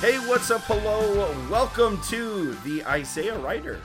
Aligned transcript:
Hey, 0.00 0.16
what's 0.18 0.50
up? 0.50 0.62
Hello. 0.62 1.30
Welcome 1.50 2.00
to 2.08 2.54
the 2.64 2.82
Isaiah 2.86 3.38
Rider 3.38 3.82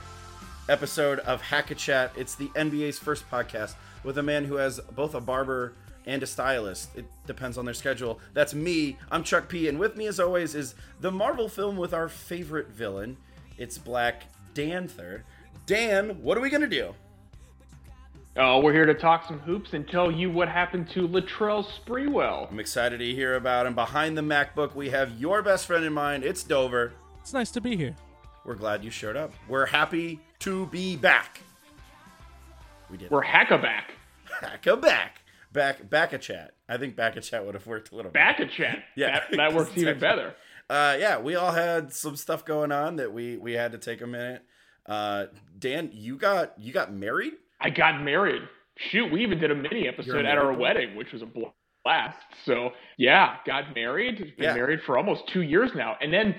episode 0.69 1.19
of 1.19 1.41
Hack 1.41 1.71
a 1.71 1.75
Chat. 1.75 2.13
It's 2.15 2.35
the 2.35 2.47
NBA's 2.55 2.97
first 2.97 3.29
podcast 3.29 3.75
with 4.01 4.17
a 4.17 4.23
man 4.23 4.45
who 4.45 4.55
has 4.55 4.79
both 4.79 5.13
a 5.13 5.19
barber 5.19 5.73
and 6.05 6.23
a 6.23 6.25
stylist. 6.25 6.95
It 6.95 7.05
depends 7.27 7.57
on 7.57 7.65
their 7.65 7.73
schedule. 7.73 8.21
That's 8.33 8.53
me. 8.53 8.97
I'm 9.11 9.25
Chuck 9.25 9.49
P. 9.49 9.67
And 9.67 9.77
with 9.77 9.97
me, 9.97 10.07
as 10.07 10.17
always, 10.21 10.55
is 10.55 10.73
the 11.01 11.11
Marvel 11.11 11.49
film 11.49 11.75
with 11.75 11.93
our 11.93 12.07
favorite 12.07 12.69
villain. 12.69 13.17
It's 13.57 13.77
Black 13.77 14.23
Danther. 14.53 15.23
Dan, 15.65 16.21
what 16.21 16.37
are 16.37 16.41
we 16.41 16.49
going 16.49 16.61
to 16.61 16.67
do? 16.67 16.95
Oh, 18.37 18.59
we're 18.59 18.73
here 18.73 18.85
to 18.85 18.93
talk 18.93 19.25
some 19.25 19.39
hoops 19.39 19.71
and 19.71 19.87
tell 19.87 20.11
you 20.11 20.29
what 20.29 20.49
happened 20.49 20.89
to 20.89 21.07
Latrell 21.07 21.65
Sprewell. 21.65 22.51
I'm 22.51 22.59
excited 22.59 22.97
to 22.97 23.05
hear 23.05 23.35
about 23.35 23.65
him. 23.65 23.75
Behind 23.75 24.17
the 24.17 24.21
MacBook, 24.21 24.75
we 24.75 24.89
have 24.89 25.17
your 25.17 25.41
best 25.41 25.65
friend 25.67 25.85
in 25.85 25.93
mind. 25.93 26.25
It's 26.25 26.43
Dover. 26.43 26.91
It's 27.21 27.31
nice 27.31 27.49
to 27.51 27.61
be 27.61 27.77
here. 27.77 27.95
We're 28.43 28.55
glad 28.55 28.83
you 28.83 28.91
showed 28.91 29.15
up. 29.15 29.31
We're 29.47 29.65
happy 29.65 30.19
to 30.39 30.65
be 30.65 30.97
back. 30.97 31.39
We 32.91 32.97
did. 32.97 33.09
We're 33.09 33.23
hackaback. 33.23 33.83
Hacka 34.41 34.81
back. 34.81 35.21
Back 35.53 35.89
back 35.89 36.11
a 36.11 36.17
chat. 36.17 36.55
I 36.67 36.75
think 36.77 36.97
back 36.97 37.15
a 37.15 37.21
chat 37.21 37.45
would 37.45 37.53
have 37.53 37.65
worked 37.65 37.93
a 37.93 37.95
little 37.95 38.11
bit. 38.11 38.15
back 38.15 38.41
a 38.41 38.47
chat. 38.47 38.83
Yeah, 38.97 39.21
that, 39.29 39.37
that 39.37 39.53
works 39.53 39.71
even 39.75 39.97
better. 39.97 40.35
Uh, 40.69 40.97
yeah, 40.99 41.19
we 41.19 41.35
all 41.35 41.53
had 41.53 41.93
some 41.93 42.17
stuff 42.17 42.43
going 42.43 42.73
on 42.73 42.97
that 42.97 43.13
we 43.13 43.37
we 43.37 43.53
had 43.53 43.71
to 43.71 43.77
take 43.77 44.01
a 44.01 44.07
minute. 44.07 44.43
Uh, 44.85 45.27
Dan, 45.57 45.89
you 45.93 46.17
got 46.17 46.59
you 46.59 46.73
got 46.73 46.91
married 46.93 47.35
I 47.59 47.69
got 47.69 48.03
married. 48.03 48.41
Shoot, 48.77 49.11
we 49.11 49.23
even 49.23 49.39
did 49.39 49.51
a 49.51 49.55
mini 49.55 49.87
episode 49.87 50.25
at 50.25 50.37
our 50.37 50.53
wedding, 50.53 50.95
which 50.95 51.11
was 51.13 51.21
a 51.21 51.25
blast. 51.25 52.17
So 52.45 52.71
yeah, 52.97 53.37
got 53.45 53.73
married. 53.73 54.17
Been 54.17 54.33
yeah. 54.37 54.53
married 54.53 54.81
for 54.85 54.97
almost 54.97 55.23
two 55.31 55.41
years 55.41 55.71
now. 55.75 55.95
And 56.01 56.11
then 56.11 56.35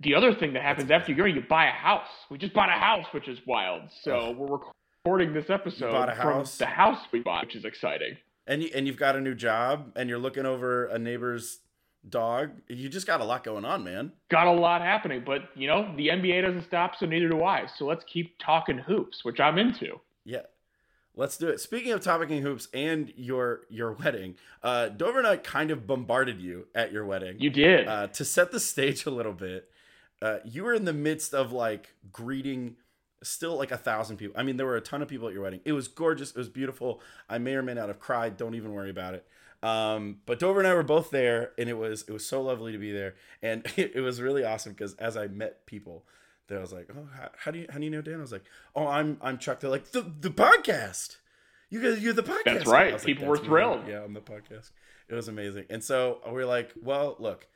the 0.00 0.14
other 0.14 0.34
thing 0.34 0.52
that 0.54 0.62
happens 0.62 0.90
after 0.90 1.12
you're 1.12 1.18
married, 1.18 1.36
you 1.36 1.42
buy 1.48 1.66
a 1.66 1.72
house. 1.72 2.08
We 2.30 2.38
just 2.38 2.52
bought 2.52 2.68
a 2.68 2.72
house, 2.72 3.06
which 3.12 3.28
is 3.28 3.38
wild. 3.46 3.82
So 4.02 4.32
we're 4.32 4.58
recording 5.04 5.32
this 5.32 5.48
episode 5.48 6.12
from 6.20 6.44
the 6.58 6.66
house 6.66 6.98
we 7.12 7.20
bought, 7.20 7.46
which 7.46 7.56
is 7.56 7.64
exciting. 7.64 8.16
And 8.48 8.62
you, 8.62 8.70
and 8.74 8.86
you've 8.86 8.98
got 8.98 9.16
a 9.16 9.20
new 9.20 9.34
job, 9.34 9.92
and 9.96 10.08
you're 10.08 10.18
looking 10.18 10.46
over 10.46 10.86
a 10.86 10.98
neighbor's 10.98 11.60
dog. 12.08 12.50
You 12.68 12.88
just 12.88 13.06
got 13.06 13.20
a 13.20 13.24
lot 13.24 13.42
going 13.42 13.64
on, 13.64 13.84
man. 13.84 14.12
Got 14.30 14.46
a 14.46 14.52
lot 14.52 14.82
happening, 14.82 15.22
but 15.24 15.42
you 15.54 15.66
know 15.66 15.92
the 15.96 16.08
NBA 16.08 16.42
doesn't 16.42 16.64
stop, 16.64 16.94
so 16.96 17.06
neither 17.06 17.28
do 17.28 17.42
I. 17.42 17.66
So 17.76 17.86
let's 17.86 18.04
keep 18.04 18.38
talking 18.38 18.78
hoops, 18.78 19.24
which 19.24 19.40
I'm 19.40 19.58
into. 19.58 20.00
Let's 21.16 21.38
do 21.38 21.48
it. 21.48 21.60
Speaking 21.60 21.92
of 21.92 22.00
topicking 22.00 22.42
hoops 22.42 22.68
and 22.74 23.12
your 23.16 23.62
your 23.70 23.92
wedding, 23.92 24.34
uh, 24.62 24.88
Dover 24.88 25.18
and 25.18 25.26
I 25.26 25.38
kind 25.38 25.70
of 25.70 25.86
bombarded 25.86 26.40
you 26.40 26.66
at 26.74 26.92
your 26.92 27.06
wedding. 27.06 27.36
You 27.40 27.48
did 27.50 27.88
uh, 27.88 28.08
to 28.08 28.24
set 28.24 28.52
the 28.52 28.60
stage 28.60 29.06
a 29.06 29.10
little 29.10 29.32
bit. 29.32 29.70
Uh, 30.20 30.38
you 30.44 30.62
were 30.62 30.74
in 30.74 30.84
the 30.84 30.92
midst 30.92 31.34
of 31.34 31.52
like 31.52 31.94
greeting 32.12 32.76
still 33.22 33.56
like 33.56 33.70
a 33.70 33.78
thousand 33.78 34.18
people. 34.18 34.38
I 34.38 34.42
mean, 34.42 34.58
there 34.58 34.66
were 34.66 34.76
a 34.76 34.80
ton 34.80 35.00
of 35.00 35.08
people 35.08 35.26
at 35.28 35.34
your 35.34 35.42
wedding. 35.42 35.60
It 35.64 35.72
was 35.72 35.88
gorgeous. 35.88 36.30
It 36.30 36.36
was 36.36 36.50
beautiful. 36.50 37.00
I 37.28 37.38
may 37.38 37.54
or 37.54 37.62
may 37.62 37.74
not 37.74 37.88
have 37.88 37.98
cried. 37.98 38.36
Don't 38.36 38.54
even 38.54 38.72
worry 38.72 38.90
about 38.90 39.14
it. 39.14 39.26
Um, 39.62 40.18
but 40.26 40.38
Dover 40.38 40.60
and 40.60 40.68
I 40.68 40.74
were 40.74 40.82
both 40.82 41.10
there, 41.10 41.52
and 41.58 41.68
it 41.68 41.78
was 41.78 42.04
it 42.06 42.12
was 42.12 42.26
so 42.26 42.42
lovely 42.42 42.72
to 42.72 42.78
be 42.78 42.92
there, 42.92 43.14
and 43.42 43.66
it, 43.76 43.92
it 43.96 44.00
was 44.00 44.20
really 44.20 44.44
awesome 44.44 44.72
because 44.72 44.94
as 44.94 45.16
I 45.16 45.28
met 45.28 45.66
people, 45.66 46.04
I 46.50 46.60
was 46.60 46.72
like, 46.72 46.88
oh, 46.96 47.08
how, 47.16 47.30
how, 47.36 47.50
do 47.50 47.58
you 47.58 47.66
how 47.70 47.78
do 47.78 47.84
you 47.84 47.90
know 47.90 48.02
Dan? 48.02 48.14
I 48.14 48.20
was 48.20 48.32
like, 48.32 48.44
oh, 48.74 48.86
I'm 48.86 49.18
I'm 49.20 49.38
Chuck. 49.38 49.60
They're 49.60 49.70
like 49.70 49.90
the 49.90 50.02
the 50.20 50.30
podcast. 50.30 51.16
You 51.68 51.82
guys, 51.82 52.02
you're 52.02 52.12
the 52.12 52.22
podcast. 52.22 52.44
That's 52.44 52.66
right. 52.66 53.02
People 53.02 53.26
were 53.26 53.36
thrilled. 53.36 53.88
Yeah, 53.88 54.02
on 54.02 54.14
the 54.14 54.20
podcast. 54.20 54.70
It 55.08 55.14
was 55.14 55.28
amazing. 55.28 55.64
And 55.70 55.82
so 55.82 56.20
we 56.30 56.42
are 56.42 56.46
like, 56.46 56.72
well, 56.80 57.16
look, 57.18 57.46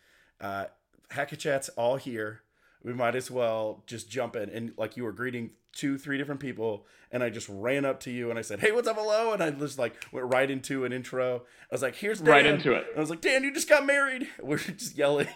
uh, 0.41 0.67
Chat's 1.11 1.69
all 1.71 1.97
here. 1.97 2.43
We 2.83 2.93
might 2.93 3.15
as 3.15 3.31
well 3.31 3.83
just 3.87 4.11
jump 4.11 4.37
in. 4.37 4.49
And 4.51 4.73
like 4.77 4.97
you 4.97 5.05
were 5.05 5.13
greeting 5.13 5.51
two, 5.73 5.99
three 5.99 6.19
different 6.19 6.41
people, 6.41 6.87
and 7.13 7.23
I 7.23 7.31
just 7.31 7.49
ran 7.49 7.85
up 7.85 8.01
to 8.01 8.11
you 8.11 8.31
and 8.31 8.39
I 8.39 8.43
said, 8.43 8.61
"Hey, 8.61 8.73
what's 8.73 8.89
up, 8.89 8.97
hello?" 8.97 9.33
And 9.33 9.43
I 9.43 9.51
just 9.51 9.79
like 9.79 9.95
went 10.13 10.33
right 10.33 10.51
into 10.51 10.85
an 10.85 10.93
intro. 10.93 11.43
I 11.71 11.75
was 11.75 11.83
like, 11.83 11.97
"Here's 11.97 12.21
Dan. 12.21 12.29
right 12.29 12.47
into 12.47 12.73
it." 12.73 12.87
And 12.89 12.97
I 12.97 13.01
was 13.01 13.11
like, 13.11 13.21
"Dan, 13.21 13.45
you 13.45 13.53
just 13.53 13.69
got 13.69 13.87
married." 13.87 14.29
We're 14.43 14.59
just 14.59 14.97
yelling. 14.97 15.29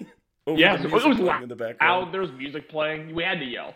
Over 0.46 0.58
yeah, 0.58 0.76
the 0.76 0.88
it 0.88 0.92
was 0.92 1.18
loud. 1.18 1.42
In 1.42 1.48
the 1.48 1.56
background. 1.56 2.06
Out, 2.06 2.12
there 2.12 2.20
was 2.20 2.32
music 2.32 2.68
playing. 2.68 3.14
We 3.14 3.22
had 3.22 3.38
to 3.38 3.46
yell. 3.46 3.74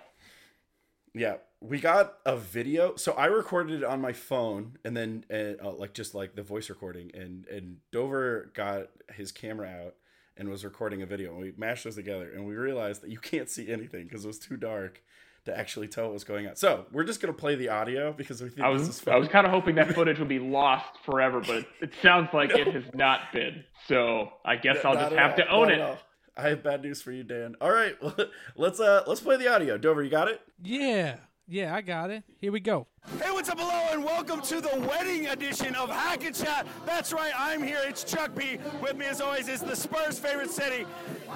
Yeah, 1.15 1.37
we 1.61 1.81
got 1.81 2.19
a 2.27 2.37
video. 2.37 2.97
So 2.97 3.13
I 3.13 3.27
recorded 3.27 3.83
it 3.83 3.85
on 3.85 4.01
my 4.01 4.13
phone, 4.13 4.79
and 4.85 4.97
then 4.97 5.25
uh, 5.31 5.73
like 5.73 5.95
just 5.95 6.15
like 6.15 6.35
the 6.35 6.43
voice 6.43 6.69
recording, 6.69 7.11
and 7.15 7.47
and 7.47 7.79
Dover 7.91 8.53
got 8.55 8.89
his 9.15 9.33
camera 9.33 9.69
out 9.69 9.95
and 10.37 10.49
was 10.49 10.65
recording 10.65 11.03
a 11.03 11.07
video. 11.07 11.31
And 11.31 11.41
we 11.41 11.53
mashed 11.57 11.85
those 11.85 11.97
together, 11.97 12.31
and 12.31 12.47
we 12.47 12.55
realized 12.55 13.03
that 13.03 13.11
you 13.11 13.19
can't 13.19 13.49
see 13.49 13.71
anything 13.73 14.05
because 14.05 14.25
it 14.25 14.29
was 14.29 14.39
too 14.39 14.57
dark 14.57 15.03
to 15.47 15.59
actually 15.59 15.89
tell 15.89 16.05
what 16.05 16.13
was 16.13 16.25
going 16.25 16.47
on. 16.47 16.57
So 16.57 16.85
we're 16.93 17.05
just 17.05 17.21
gonna 17.21 17.33
play 17.33 17.55
the 17.55 17.71
audio 17.71 18.13
because 18.13 18.43
we 18.43 18.51
think 18.51 18.61
I 18.61 18.69
was 18.69 19.07
I 19.09 19.17
was 19.17 19.29
kind 19.29 19.47
of 19.47 19.53
hoping 19.53 19.77
that 19.77 19.89
footage 19.95 20.19
would 20.19 20.29
be 20.29 20.39
lost 20.39 20.99
forever, 21.05 21.41
but 21.41 21.57
it, 21.57 21.67
it 21.81 21.93
sounds 22.03 22.29
like 22.35 22.51
no. 22.51 22.57
it 22.57 22.69
has 22.69 22.85
not 22.95 23.33
been. 23.33 23.65
So 23.87 24.29
I 24.45 24.57
guess 24.57 24.85
I'll 24.85 24.95
just 24.95 25.15
have 25.15 25.37
to 25.37 25.49
own 25.49 25.71
it. 25.71 25.99
I 26.39 26.51
have 26.51 26.63
bad 26.63 26.83
news 26.83 27.03
for 27.03 27.11
you, 27.11 27.25
Dan. 27.25 27.57
All 27.61 27.73
right, 27.73 27.97
let's 28.57 28.79
uh 28.79 29.03
let's 29.09 29.21
play 29.21 29.37
the 29.37 29.53
audio. 29.53 29.77
Dover, 29.77 30.05
you 30.05 30.11
got 30.11 30.29
it? 30.29 30.41
Yeah. 30.63 31.17
Yeah, 31.51 31.75
I 31.75 31.81
got 31.81 32.11
it. 32.11 32.25
Here 32.41 32.53
we 32.53 32.61
go. 32.61 32.87
Hey, 33.21 33.31
what's 33.31 33.49
up, 33.49 33.59
hello, 33.59 33.89
and 33.91 34.05
welcome 34.05 34.43
to 34.43 34.61
the 34.61 34.87
wedding 34.87 35.29
edition 35.29 35.75
of 35.75 35.89
Hack 35.89 36.23
and 36.27 36.37
Chat. 36.37 36.67
That's 36.85 37.11
right, 37.11 37.33
I'm 37.35 37.63
here. 37.63 37.81
It's 37.85 38.05
Chuck 38.05 38.35
B. 38.35 38.59
With 38.83 38.99
me, 38.99 39.07
as 39.07 39.23
always, 39.23 39.49
is 39.49 39.63
the 39.63 39.75
Spurs' 39.75 40.19
favorite 40.19 40.51
city, 40.51 40.85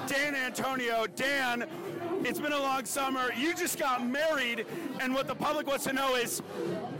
Dan 0.05 0.35
Antonio. 0.35 1.07
Dan, 1.07 1.65
it's 2.23 2.39
been 2.39 2.53
a 2.53 2.59
long 2.59 2.85
summer. 2.85 3.33
You 3.35 3.55
just 3.55 3.79
got 3.79 4.07
married, 4.07 4.67
and 5.01 5.15
what 5.15 5.25
the 5.25 5.33
public 5.33 5.65
wants 5.65 5.85
to 5.85 5.93
know 5.93 6.15
is 6.15 6.43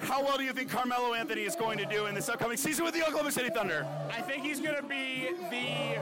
how 0.02 0.24
well 0.24 0.38
do 0.38 0.44
you 0.44 0.52
think 0.52 0.72
Carmelo 0.72 1.14
Anthony 1.14 1.44
is 1.44 1.56
going 1.56 1.78
to 1.78 1.86
do 1.86 2.08
in 2.08 2.16
this 2.16 2.28
upcoming 2.30 2.58
season 2.58 2.84
with 2.84 2.96
the 2.96 3.04
Oklahoma 3.04 3.32
City 3.32 3.52
Thunder? 3.52 3.86
I 4.10 4.22
think 4.22 4.44
he's 4.44 4.60
going 4.60 4.76
to 4.76 4.84
be 4.84 5.30
the 5.52 6.00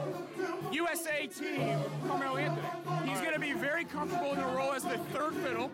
USA 0.71 1.27
team, 1.27 1.79
Carmelo 2.07 2.37
Anthony. 2.37 3.09
He's 3.09 3.19
going 3.19 3.33
to 3.33 3.39
be 3.39 3.53
very 3.53 3.83
comfortable 3.85 4.31
in 4.33 4.39
the 4.39 4.45
role 4.45 4.73
as 4.73 4.83
the 4.83 4.97
third 5.13 5.33
fiddle. 5.35 5.71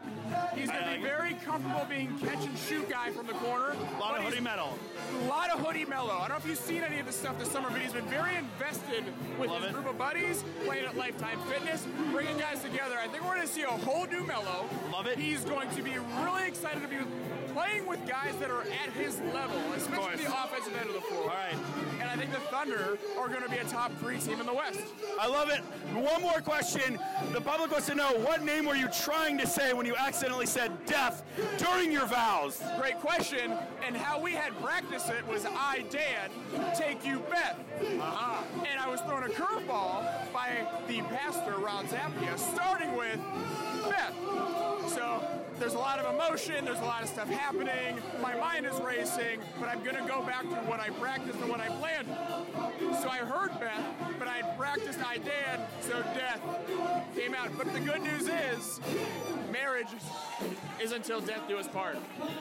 He's 0.56 0.70
going 0.70 0.84
to 0.84 0.98
be 0.98 1.04
very 1.04 1.34
comfortable 1.46 1.86
being 1.90 2.18
catch 2.20 2.46
and 2.46 2.58
shoot 2.58 2.90
guy 2.90 3.12
from 3.12 3.28
the 3.28 3.34
corner. 3.34 3.76
A 3.96 4.00
lot 4.00 4.18
of 4.18 4.24
hoodie 4.24 4.42
metal. 4.42 4.78
A 5.22 5.28
lot 5.28 5.50
of 5.50 5.60
hoodie 5.60 5.86
Melo. 5.86 6.14
I 6.14 6.28
don't 6.28 6.30
know 6.30 6.36
if 6.38 6.46
you've 6.46 6.58
seen 6.58 6.84
any 6.84 7.00
of 7.00 7.06
this 7.06 7.16
stuff 7.16 7.38
this 7.40 7.52
summer, 7.52 7.70
but 7.70 7.82
he's 7.82 7.94
been 7.94 8.06
very 8.06 8.36
invested 8.36 9.04
with 9.40 9.50
Love 9.50 9.62
his 9.62 9.72
it. 9.72 9.74
group 9.74 9.88
of 9.90 9.98
buddies, 9.98 10.44
playing 10.66 10.86
at 10.86 10.98
Lifetime 10.98 11.40
Fitness, 11.50 11.88
bringing 12.12 12.38
guys 12.38 12.62
together. 12.62 12.96
I 13.02 13.08
think 13.08 13.24
we're 13.24 13.36
going 13.36 13.48
to 13.48 13.54
see 13.54 13.64
a 13.64 13.68
whole 13.68 14.06
new 14.08 14.26
Melo. 14.26 14.66
Love 14.92 15.08
it. 15.08 15.18
He's 15.18 15.44
going 15.46 15.70
to 15.72 15.82
be 15.82 15.94
really 16.24 16.48
excited 16.48 16.82
to 16.82 16.88
be 16.88 16.98
playing 17.58 17.88
with 17.88 18.08
guys 18.08 18.36
that 18.36 18.52
are 18.52 18.62
at 18.62 18.94
his 18.94 19.20
level, 19.34 19.58
especially 19.76 20.24
the 20.24 20.44
offensive 20.44 20.78
end 20.80 20.88
of 20.90 20.94
the 20.94 21.02
floor. 21.02 21.24
All 21.24 21.30
right. 21.30 21.56
And 22.00 22.08
I 22.08 22.16
think 22.16 22.32
the 22.32 22.40
Thunder 22.52 23.00
are 23.18 23.28
going 23.28 23.42
to 23.42 23.50
be 23.50 23.58
a 23.58 23.64
top 23.64 23.92
three 23.98 24.20
team 24.20 24.40
in 24.40 24.46
the 24.46 24.54
West. 24.54 24.82
I 25.20 25.28
love 25.28 25.50
it. 25.50 25.62
One 25.96 26.22
more 26.22 26.40
question. 26.40 27.00
The 27.34 27.42
public 27.42 27.72
wants 27.72 27.88
to 27.88 27.96
know 27.96 28.12
what 28.20 28.44
name 28.44 28.66
were 28.66 28.76
you 28.76 28.88
trying 28.90 29.40
to 29.40 29.48
say 29.48 29.74
when 29.74 29.88
you 29.88 29.96
accidentally 29.96 30.46
said 30.46 30.72
death 30.86 31.24
during 31.58 31.92
your 31.92 32.06
vows? 32.06 32.62
Great 32.78 33.00
question. 33.00 33.52
And 33.84 33.98
how 33.98 34.22
we 34.22 34.34
had 34.34 34.56
practiced 34.62 35.10
it 35.10 35.26
was 35.28 35.48
I, 35.48 35.84
Dan, 35.90 36.30
take 36.76 37.04
you, 37.04 37.24
Beth. 37.32 37.58
Uh-huh. 37.82 38.44
And 38.70 38.80
I 38.80 38.88
was 38.88 39.02
thrown 39.02 39.24
a 39.24 39.30
curveball 39.30 40.32
by 40.32 40.68
the 40.88 41.00
pastor, 41.04 41.58
Ron 41.58 41.88
Zappia, 41.88 42.38
starting 42.38 42.96
with 42.96 43.20
Beth. 43.90 44.14
So 44.90 45.24
there's 45.60 45.74
a 45.74 45.78
lot 45.78 46.00
of 46.00 46.14
emotion, 46.14 46.66
there's 46.66 46.80
a 46.80 46.86
lot 46.86 47.04
of 47.04 47.10
stuff 47.10 47.30
happening, 47.30 48.02
my 48.22 48.36
mind 48.36 48.66
is 48.66 48.80
racing, 48.82 49.40
but 49.60 49.70
I'm 49.70 49.84
gonna 49.84 50.08
go 50.08 50.22
back 50.22 50.44
to 50.44 50.56
what 50.68 50.80
I 50.80 50.90
practiced 50.92 51.40
and 51.40 51.50
what 51.50 51.60
I 51.60 51.68
planned. 51.68 52.08
So 53.02 53.10
I 53.10 53.20
heard 53.20 53.60
Beth, 53.60 53.84
but 54.20 54.28
I 54.28 54.38
had 54.38 54.58
practiced 54.58 55.00
I 55.04 55.18
did, 55.18 55.60
so 55.82 56.02
death 56.14 56.42
came 57.16 57.34
out. 57.34 57.50
But 57.58 57.74
the 57.74 57.80
good 57.80 58.02
news 58.02 58.28
is, 58.28 58.80
marriage 59.52 59.88
is 60.82 60.92
until 60.92 61.22
death 61.22 61.48
do 61.48 61.58
us 61.58 61.68
part. 61.68 61.98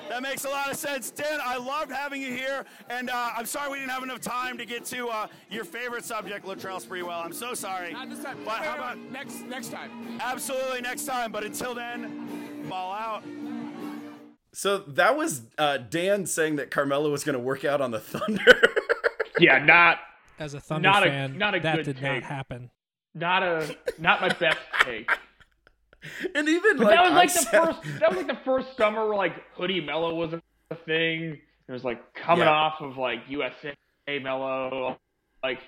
That 0.08 0.22
makes 0.22 0.44
a 0.44 0.48
lot 0.48 0.70
of 0.70 0.76
sense. 0.76 1.10
Dan, 1.10 1.38
I 1.42 1.56
loved 1.56 1.90
having 1.90 2.20
you 2.20 2.32
here, 2.32 2.64
and 2.90 3.10
uh, 3.10 3.30
I'm 3.36 3.46
sorry 3.46 3.70
we 3.70 3.78
didn't 3.78 3.90
have 3.90 4.02
enough 4.02 4.20
time 4.20 4.58
to 4.58 4.66
get 4.66 4.84
to 4.86 5.08
uh, 5.08 5.26
your 5.50 5.64
favorite 5.64 6.04
subject, 6.04 6.44
Latrell 6.44 6.84
Sprewell. 6.84 7.24
I'm 7.24 7.32
so 7.32 7.54
sorry. 7.54 7.92
Not 7.92 8.10
this 8.10 8.22
time. 8.22 8.38
But 8.44 8.58
how 8.58 8.74
about 8.74 8.98
next 9.10 9.42
next 9.42 9.72
time? 9.72 10.18
Absolutely 10.20 10.80
next 10.82 11.06
time. 11.06 11.32
But 11.32 11.44
until 11.44 11.74
then, 11.74 12.45
ball 12.68 12.92
out. 12.92 13.22
So 14.52 14.78
that 14.78 15.16
was 15.16 15.42
uh, 15.58 15.78
Dan 15.78 16.26
saying 16.26 16.56
that 16.56 16.70
Carmelo 16.70 17.10
was 17.10 17.24
going 17.24 17.34
to 17.34 17.40
work 17.40 17.64
out 17.64 17.80
on 17.80 17.90
the 17.90 18.00
Thunder. 18.00 18.62
yeah, 19.38 19.58
not 19.58 19.98
as 20.38 20.54
a 20.54 20.60
Thunder 20.60 20.88
not 20.88 21.02
fan. 21.02 21.32
A, 21.32 21.36
not 21.36 21.54
a 21.54 21.60
good 21.60 21.64
that 21.64 21.84
did 21.84 21.96
take. 21.98 22.02
not 22.02 22.22
happen. 22.22 22.70
Not 23.14 23.42
a 23.42 23.76
not 23.98 24.20
my 24.20 24.28
best 24.28 24.58
take. 24.82 25.10
And 26.34 26.48
even 26.48 26.76
but 26.76 26.86
like, 26.86 26.94
that 26.94 27.02
was 27.02 27.12
like 27.12 27.30
I 27.30 27.32
the 27.32 27.38
said... 27.38 27.64
first 27.64 28.00
that 28.00 28.08
was 28.08 28.16
like 28.18 28.26
the 28.28 28.44
first 28.44 28.76
summer 28.76 29.06
where 29.06 29.16
like 29.16 29.32
hoodie 29.54 29.80
Melo 29.80 30.14
was 30.14 30.32
a 30.32 30.74
thing. 30.74 31.38
It 31.68 31.72
was 31.72 31.84
like 31.84 32.14
coming 32.14 32.44
yeah. 32.44 32.52
off 32.52 32.80
of 32.80 32.96
like 32.96 33.20
USA 33.28 33.74
Melo, 34.08 34.98
like 35.42 35.58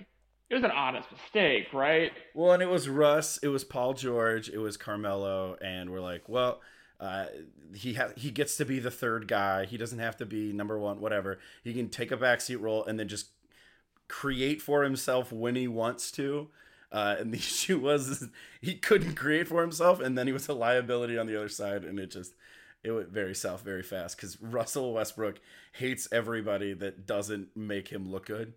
it 0.51 0.55
was 0.55 0.65
an 0.65 0.71
honest 0.71 1.09
mistake, 1.11 1.73
right? 1.73 2.13
Well, 2.35 2.53
and 2.53 2.63
it 2.63 2.71
was 2.71 2.89
Russ, 2.89 3.39
it 3.39 3.49
was 3.49 3.65
Paul 3.65 3.95
George, 3.95 4.49
it 4.49 4.59
was 4.59 4.77
Carmelo, 4.77 5.57
and 5.61 5.91
we're 5.91 6.01
like, 6.01 6.29
well, 6.29 6.61
uh, 7.01 7.27
he 7.75 7.95
ha- 7.95 8.13
he 8.17 8.31
gets 8.31 8.57
to 8.57 8.65
be 8.65 8.79
the 8.79 8.91
third 8.91 9.29
guy. 9.29 9.65
He 9.65 9.77
doesn't 9.77 9.99
have 9.99 10.17
to 10.19 10.27
be 10.27 10.53
number 10.53 10.79
one, 10.79 11.01
whatever. 11.01 11.39
He 11.63 11.75
can 11.75 11.89
take 11.89 12.11
a 12.11 12.17
backseat 12.17 12.61
role 12.61 12.85
and 12.85 12.99
then 12.99 13.09
just 13.09 13.29
create 14.09 14.63
for 14.63 14.83
himself 14.83 15.33
when 15.33 15.55
he 15.55 15.69
wants 15.69 16.11
to. 16.13 16.49
Uh, 16.91 17.17
and 17.19 17.33
the 17.33 17.39
issue 17.39 17.79
was 17.79 18.29
he 18.61 18.75
couldn't 18.75 19.15
create 19.15 19.49
for 19.49 19.63
himself, 19.63 20.01
and 20.01 20.17
then 20.17 20.27
he 20.27 20.33
was 20.33 20.49
a 20.49 20.55
liability 20.55 21.19
on 21.19 21.27
the 21.27 21.37
other 21.37 21.49
side, 21.49 21.85
and 21.85 21.99
it 21.99 22.11
just 22.11 22.35
it 22.83 22.93
went 22.93 23.09
very 23.11 23.35
south 23.35 23.63
very 23.63 23.83
fast 23.83 24.17
because 24.17 24.41
Russell 24.41 24.95
Westbrook 24.95 25.41
hates 25.73 26.09
everybody 26.13 26.73
that 26.75 27.07
doesn't 27.07 27.57
make 27.57 27.89
him 27.89 28.09
look 28.11 28.27
good 28.27 28.55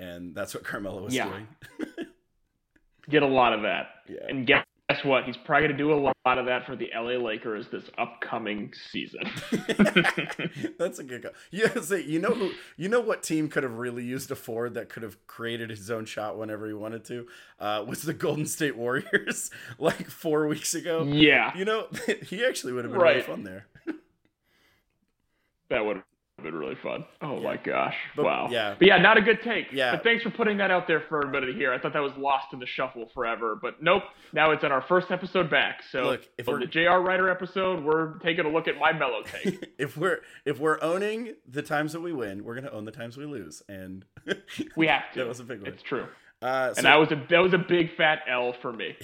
and 0.00 0.34
that's 0.34 0.54
what 0.54 0.64
Carmelo 0.64 1.02
was 1.04 1.14
yeah. 1.14 1.28
doing. 1.28 1.48
Get 3.08 3.22
a 3.22 3.26
lot 3.26 3.52
of 3.52 3.62
that, 3.62 3.86
yeah. 4.08 4.26
and 4.28 4.46
guess 4.90 5.04
what? 5.04 5.24
He's 5.24 5.36
probably 5.36 5.68
going 5.68 5.76
to 5.76 5.82
do 5.82 5.92
a 5.92 6.00
lot 6.26 6.38
of 6.38 6.46
that 6.46 6.66
for 6.66 6.76
the 6.76 6.90
LA 6.94 7.12
Lakers 7.12 7.66
this 7.70 7.84
upcoming 7.98 8.72
season. 8.90 9.20
that's 10.78 10.98
a 10.98 11.04
good. 11.04 11.22
Go. 11.22 11.30
Yeah, 11.50 11.80
say 11.80 12.02
you 12.02 12.18
know 12.18 12.30
who 12.30 12.52
you 12.76 12.88
know 12.88 13.00
what 13.00 13.22
team 13.22 13.48
could 13.48 13.62
have 13.62 13.74
really 13.74 14.04
used 14.04 14.30
a 14.30 14.36
forward 14.36 14.74
that 14.74 14.88
could 14.88 15.02
have 15.02 15.26
created 15.26 15.70
his 15.70 15.90
own 15.90 16.04
shot 16.04 16.38
whenever 16.38 16.66
he 16.66 16.72
wanted 16.72 17.04
to 17.06 17.26
uh, 17.58 17.84
was 17.86 18.02
the 18.02 18.14
Golden 18.14 18.46
State 18.46 18.76
Warriors 18.76 19.50
like 19.78 20.10
four 20.10 20.46
weeks 20.46 20.74
ago. 20.74 21.04
Yeah, 21.04 21.56
you 21.56 21.64
know 21.64 21.86
he 22.26 22.44
actually 22.44 22.72
would 22.72 22.84
have 22.84 22.92
been 22.92 23.00
right. 23.00 23.16
really 23.16 23.26
fun 23.26 23.44
there. 23.44 23.66
that 25.68 25.84
would 25.84 26.02
been 26.42 26.54
really 26.54 26.76
fun. 26.82 27.04
Oh 27.22 27.36
yeah. 27.36 27.42
my 27.42 27.56
gosh! 27.56 27.94
But, 28.16 28.24
wow. 28.24 28.48
Yeah. 28.50 28.74
But 28.78 28.88
yeah, 28.88 28.98
not 28.98 29.16
a 29.18 29.20
good 29.22 29.38
take. 29.42 29.72
Yeah. 29.72 29.92
But 29.92 30.04
thanks 30.04 30.22
for 30.22 30.30
putting 30.30 30.58
that 30.58 30.70
out 30.70 30.86
there 30.86 31.02
for 31.08 31.18
everybody 31.18 31.52
to 31.52 31.58
hear. 31.58 31.72
I 31.72 31.78
thought 31.78 31.92
that 31.92 32.02
was 32.02 32.12
lost 32.16 32.52
in 32.52 32.58
the 32.58 32.66
shuffle 32.66 33.08
forever, 33.14 33.58
but 33.60 33.82
nope. 33.82 34.02
Now 34.32 34.52
it's 34.52 34.64
in 34.64 34.72
our 34.72 34.82
first 34.82 35.10
episode 35.10 35.50
back. 35.50 35.82
So 35.90 36.02
Look, 36.04 36.28
if 36.38 36.46
we're 36.46 36.60
the 36.60 36.66
J.R. 36.66 37.00
Rider 37.02 37.28
episode, 37.28 37.84
we're 37.84 38.18
taking 38.18 38.44
a 38.44 38.48
look 38.48 38.68
at 38.68 38.76
my 38.78 38.92
Melo 38.92 39.22
take. 39.44 39.72
if 39.78 39.96
we're 39.96 40.20
if 40.44 40.58
we're 40.58 40.78
owning 40.82 41.34
the 41.48 41.62
times 41.62 41.92
that 41.92 42.00
we 42.00 42.12
win, 42.12 42.44
we're 42.44 42.54
gonna 42.54 42.70
own 42.70 42.84
the 42.84 42.92
times 42.92 43.16
we 43.16 43.26
lose, 43.26 43.62
and 43.68 44.04
we 44.76 44.86
have 44.86 45.02
to. 45.14 45.20
that 45.20 45.28
was 45.28 45.40
a 45.40 45.44
big 45.44 45.60
one. 45.62 45.72
It's 45.72 45.82
true. 45.82 46.06
Uh, 46.42 46.72
so, 46.72 46.78
and 46.78 46.86
that 46.86 46.96
was 46.98 47.10
a 47.12 47.26
that 47.28 47.42
was 47.42 47.52
a 47.52 47.58
big 47.58 47.94
fat 47.96 48.20
L 48.28 48.54
for 48.62 48.72
me. 48.72 48.96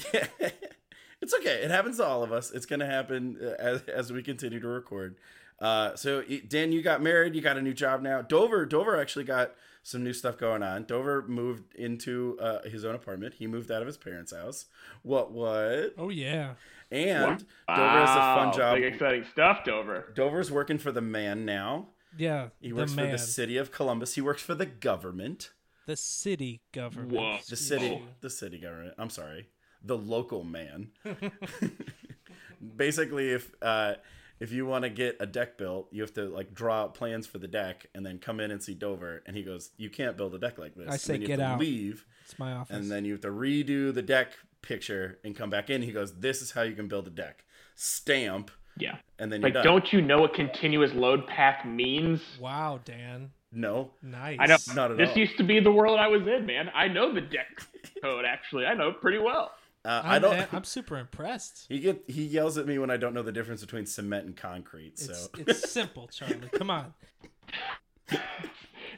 it's 1.21 1.35
okay. 1.35 1.63
It 1.63 1.71
happens 1.71 1.99
to 1.99 2.05
all 2.05 2.23
of 2.23 2.33
us. 2.33 2.51
It's 2.51 2.67
gonna 2.67 2.87
happen 2.87 3.37
uh, 3.43 3.55
as 3.59 3.83
as 3.83 4.13
we 4.13 4.23
continue 4.23 4.61
to 4.61 4.69
record. 4.69 5.17
Uh, 5.59 5.95
so 5.97 6.23
Dan, 6.49 6.73
you 6.73 6.83
got 6.83 7.03
married. 7.03 7.35
You 7.35 7.41
got 7.41 7.57
a 7.57 7.63
new 7.63 7.75
job 7.75 8.03
now. 8.03 8.23
Dover, 8.23 8.67
Dover 8.67 9.01
actually 9.01 9.25
got 9.25 9.55
some 9.83 10.03
new 10.03 10.13
stuff 10.13 10.37
going 10.37 10.63
on. 10.63 10.85
Dover 10.85 11.25
moved 11.27 11.75
into 11.75 12.37
uh, 12.41 12.63
his 12.69 12.85
own 12.85 12.95
apartment. 12.95 13.35
He 13.35 13.47
moved 13.47 13.71
out 13.71 13.83
of 13.83 13.87
his 13.87 13.97
parents' 13.97 14.33
house. 14.33 14.67
What? 15.03 15.33
What? 15.33 15.95
Oh 15.97 16.09
yeah. 16.11 16.55
And 16.91 17.45
wow. 17.69 17.77
Dover 17.77 18.07
has 18.07 18.11
a 18.11 18.35
fun 18.35 18.53
job. 18.53 18.77
Big 18.77 18.93
exciting 18.93 19.25
stuff, 19.31 19.65
Dover. 19.65 20.13
Dover's 20.15 20.51
working 20.51 20.79
for 20.79 20.93
the 20.93 21.01
man 21.01 21.45
now. 21.45 21.89
Yeah. 22.19 22.49
He 22.61 22.73
works 22.73 22.93
the 22.93 23.03
for 23.03 23.11
the 23.11 23.19
city 23.19 23.57
of 23.57 23.71
Columbus. 23.71 24.15
He 24.15 24.21
works 24.21 24.43
for 24.43 24.55
the 24.55 24.67
government. 24.67 25.53
The 25.87 25.97
city 25.97 26.63
government. 26.73 27.13
Whoa. 27.13 27.39
The 27.49 27.57
city. 27.57 27.91
Whoa. 27.91 28.03
The 28.21 28.31
city 28.31 28.59
government. 28.59 28.95
I'm 28.99 29.11
sorry. 29.11 29.49
The 29.85 29.97
local 29.97 30.43
man. 30.43 30.89
Basically, 32.77 33.31
if 33.31 33.53
uh, 33.63 33.95
if 34.41 34.53
you 34.53 34.67
want 34.67 34.85
to 34.85 34.91
get 34.91 35.17
a 35.21 35.27
deck 35.27 35.57
built, 35.57 35.89
you 35.91 36.03
have 36.03 36.15
to 36.15 36.29
like 36.29 36.55
draw 36.55 36.83
out 36.83 36.95
plans 36.95 37.27
for 37.27 37.39
the 37.39 37.49
deck 37.49 37.87
and 37.95 38.05
then 38.05 38.19
come 38.19 38.41
in 38.41 38.51
and 38.51 38.63
see 38.63 38.75
Dover. 38.75 39.23
And 39.27 39.37
he 39.37 39.43
goes, 39.43 39.71
"You 39.77 39.91
can't 39.91 40.17
build 40.17 40.35
a 40.35 40.39
deck 40.39 40.59
like 40.59 40.75
this." 40.75 40.89
I 40.89 40.97
say, 40.97 41.19
"Get 41.19 41.41
out." 41.41 41.59
Leave. 41.59 42.07
It's 42.25 42.39
my 42.39 42.53
office. 42.53 42.77
And 42.77 42.91
then 42.91 43.05
you 43.05 43.13
have 43.13 43.23
to 43.23 43.31
redo 43.31 43.95
the 43.95 44.03
deck 44.03 44.33
picture 44.63 45.19
and 45.25 45.35
come 45.35 45.51
back 45.51 45.71
in. 45.71 45.83
He 45.83 45.93
goes, 45.93 46.19
"This 46.21 46.43
is 46.43 46.51
how 46.53 46.63
you 46.63 46.75
can 46.75 46.89
build 46.89 47.07
a 47.07 47.11
deck." 47.11 47.45
Stamp. 47.75 48.51
Yeah. 48.79 48.97
And 49.19 49.33
then 49.33 49.41
like, 49.41 49.55
done. 49.55 49.65
don't 49.65 49.93
you 49.93 50.03
know 50.03 50.21
what 50.21 50.35
continuous 50.35 50.93
load 50.93 51.27
path 51.27 51.65
means? 51.65 52.21
Wow, 52.39 52.81
Dan. 52.85 53.31
No. 53.53 53.93
Nice. 54.03 54.39
I 54.41 54.47
know. 54.47 54.57
Not 54.75 54.91
at 54.91 54.97
this 54.99 55.11
all. 55.11 55.19
used 55.19 55.39
to 55.39 55.45
be 55.45 55.61
the 55.61 55.73
world 55.73 55.99
I 55.99 56.09
was 56.09 56.23
in, 56.23 56.45
man. 56.47 56.71
I 56.75 56.89
know 56.89 57.15
the 57.15 57.23
deck 57.23 57.47
code. 58.03 58.25
Actually, 58.27 58.67
I 58.67 58.75
know 58.75 58.89
it 58.89 59.01
pretty 59.01 59.19
well. 59.19 59.53
Uh, 59.87 60.03
I 60.05 60.19
don't. 60.19 60.47
I'm 60.53 60.65
super 60.65 60.99
impressed. 60.99 61.67
He 61.69 61.79
get 61.79 62.03
he 62.09 62.25
yells 62.25 62.59
at 62.59 62.67
me 62.67 62.79
when 62.79 62.91
I 62.91 62.97
don't 62.97 63.15
know 63.15 63.23
the 63.23 63.33
difference 63.33 63.61
between 63.61 63.87
cement 63.87 64.27
and 64.27 64.37
concrete. 64.37 64.99
So 64.99 65.13
it's, 65.13 65.49
it's 65.49 65.71
simple, 65.71 66.09
Charlie. 66.09 66.49
Come 66.53 66.71
on. 66.71 66.93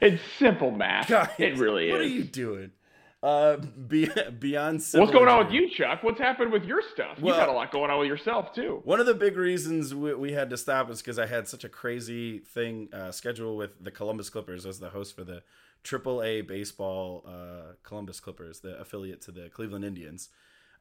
It's 0.01 0.21
simple 0.37 0.71
math. 0.71 1.07
Guys, 1.09 1.29
it 1.37 1.57
really 1.57 1.91
what 1.91 2.01
is. 2.01 2.11
What 2.11 2.11
are 2.11 2.15
you 2.15 2.23
doing? 2.23 2.71
Uh, 3.21 3.57
be, 3.57 4.09
beyond 4.39 4.75
what's 4.93 5.11
going 5.11 5.27
on 5.27 5.45
with 5.45 5.53
you, 5.53 5.69
Chuck? 5.69 6.03
What's 6.03 6.19
happened 6.19 6.53
with 6.53 6.63
your 6.63 6.81
stuff? 6.93 7.19
Well, 7.19 7.35
you 7.35 7.41
got 7.41 7.49
a 7.49 7.51
lot 7.51 7.69
going 7.69 7.91
on 7.91 7.99
with 7.99 8.07
yourself 8.07 8.53
too. 8.53 8.79
One 8.85 9.01
of 9.01 9.07
the 9.07 9.13
big 9.13 9.35
reasons 9.35 9.93
we, 9.93 10.13
we 10.13 10.31
had 10.31 10.49
to 10.51 10.57
stop 10.57 10.89
is 10.89 11.01
because 11.01 11.19
I 11.19 11.25
had 11.25 11.45
such 11.45 11.65
a 11.65 11.69
crazy 11.69 12.39
thing 12.39 12.87
uh, 12.93 13.11
scheduled 13.11 13.57
with 13.57 13.71
the 13.83 13.91
Columbus 13.91 14.29
Clippers 14.29 14.65
as 14.65 14.79
the 14.79 14.89
host 14.89 15.17
for 15.17 15.25
the 15.25 15.43
AAA 15.83 16.47
baseball 16.47 17.25
uh, 17.27 17.73
Columbus 17.83 18.21
Clippers, 18.21 18.61
the 18.61 18.79
affiliate 18.79 19.21
to 19.23 19.31
the 19.31 19.49
Cleveland 19.49 19.83
Indians. 19.83 20.29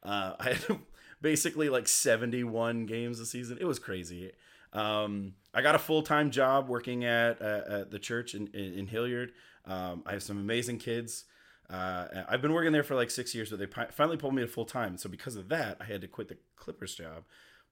Uh, 0.02 0.34
I 0.40 0.52
had 0.52 0.78
basically 1.20 1.68
like 1.68 1.88
71 1.88 2.86
games 2.86 3.20
a 3.20 3.26
season. 3.26 3.58
It 3.60 3.66
was 3.66 3.78
crazy. 3.78 4.32
Um, 4.72 5.34
I 5.54 5.62
got 5.62 5.74
a 5.74 5.78
full 5.78 6.02
time 6.02 6.30
job 6.30 6.68
working 6.68 7.04
at, 7.04 7.40
uh, 7.40 7.62
at 7.68 7.90
the 7.90 7.98
church 7.98 8.34
in, 8.34 8.48
in, 8.48 8.74
in 8.74 8.86
Hilliard. 8.86 9.32
Um, 9.64 10.02
I 10.06 10.12
have 10.12 10.22
some 10.22 10.38
amazing 10.38 10.78
kids. 10.78 11.24
Uh, 11.70 12.06
I've 12.28 12.40
been 12.40 12.54
working 12.54 12.72
there 12.72 12.82
for 12.82 12.94
like 12.94 13.10
six 13.10 13.34
years, 13.34 13.50
but 13.50 13.58
they 13.58 13.66
pi- 13.66 13.88
finally 13.90 14.16
pulled 14.16 14.34
me 14.34 14.42
to 14.42 14.48
full 14.48 14.64
time. 14.64 14.96
So 14.96 15.08
because 15.08 15.36
of 15.36 15.48
that, 15.50 15.76
I 15.80 15.84
had 15.84 16.00
to 16.00 16.08
quit 16.08 16.28
the 16.28 16.38
Clippers 16.56 16.94
job. 16.94 17.24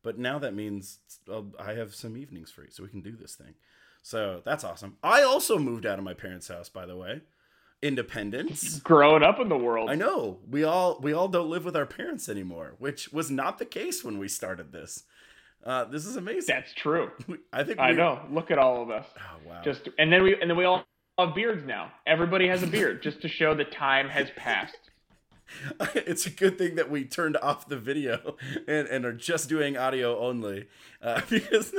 But 0.03 0.19
now 0.19 0.39
that 0.39 0.55
means 0.55 0.99
uh, 1.31 1.43
I 1.59 1.73
have 1.73 1.95
some 1.95 2.17
evenings 2.17 2.51
free, 2.51 2.69
so 2.71 2.83
we 2.83 2.91
can 2.91 3.01
do 3.01 3.17
this 3.17 3.35
thing. 3.35 3.55
So 4.03 4.43
that's 4.45 4.65
awesome. 4.65 4.99
I 5.03 5.23
also 5.23 5.59
moved 5.59 5.87
out 5.87 5.99
of 5.99 6.05
my 6.05 6.15
parents' 6.15 6.49
house, 6.49 6.69
by 6.69 6.87
the 6.87 6.97
way 6.97 7.23
independence. 7.83 8.81
Growing 8.81 9.23
up 9.23 9.39
in 9.41 9.49
the 9.49 9.57
world. 9.57 9.91
I 9.91 9.95
know. 9.95 10.39
We 10.51 10.65
all 10.65 10.99
we 11.01 11.13
all 11.13 11.29
don't 11.29 11.51
live 11.51 11.65
with 11.65 11.77
our 11.77 11.87
parents 11.87 12.29
anymore 12.29 12.75
which 12.79 13.13
was 13.13 13.31
not 13.31 13.59
the 13.59 13.65
case 13.65 14.03
when 14.03 14.19
we 14.19 14.29
started 14.29 14.73
this. 14.73 15.05
Uh, 15.65 15.85
this 15.85 16.07
is 16.07 16.17
amazing. 16.17 16.55
That's 16.55 16.73
true. 16.75 17.11
I 17.53 17.65
think 17.65 17.81
i 17.81 17.91
know. 17.91 18.21
Look 18.31 18.51
at 18.51 18.59
all 18.59 18.83
of 18.83 18.91
us. 18.91 19.07
Oh 19.19 19.49
wow. 19.49 19.63
Just 19.65 19.89
and 19.99 20.13
then 20.13 20.23
we 20.23 20.41
and 20.41 20.51
then 20.51 20.57
we 20.57 20.65
all 20.65 20.85
have 21.19 21.35
beards 21.35 21.65
now. 21.65 21.93
Everybody 22.07 22.49
has 22.49 22.63
a 22.63 22.67
beard 22.67 23.03
just 23.03 23.21
to 23.23 23.29
show 23.29 23.55
that 23.55 23.73
time 23.73 24.09
has 24.09 24.29
passed 24.37 24.91
it's 25.95 26.27
a 26.27 26.31
good 26.31 26.59
thing 26.59 26.75
that 26.77 26.91
we 26.91 27.05
turned 27.05 27.37
off 27.39 27.69
the 27.69 27.77
video 27.77 28.37
and, 28.67 28.89
and 28.89 29.05
are 29.05 29.13
just 29.13 29.49
doing 29.49 29.77
audio 29.77 30.19
only 30.19 30.67
uh, 31.03 31.21
because 31.31 31.75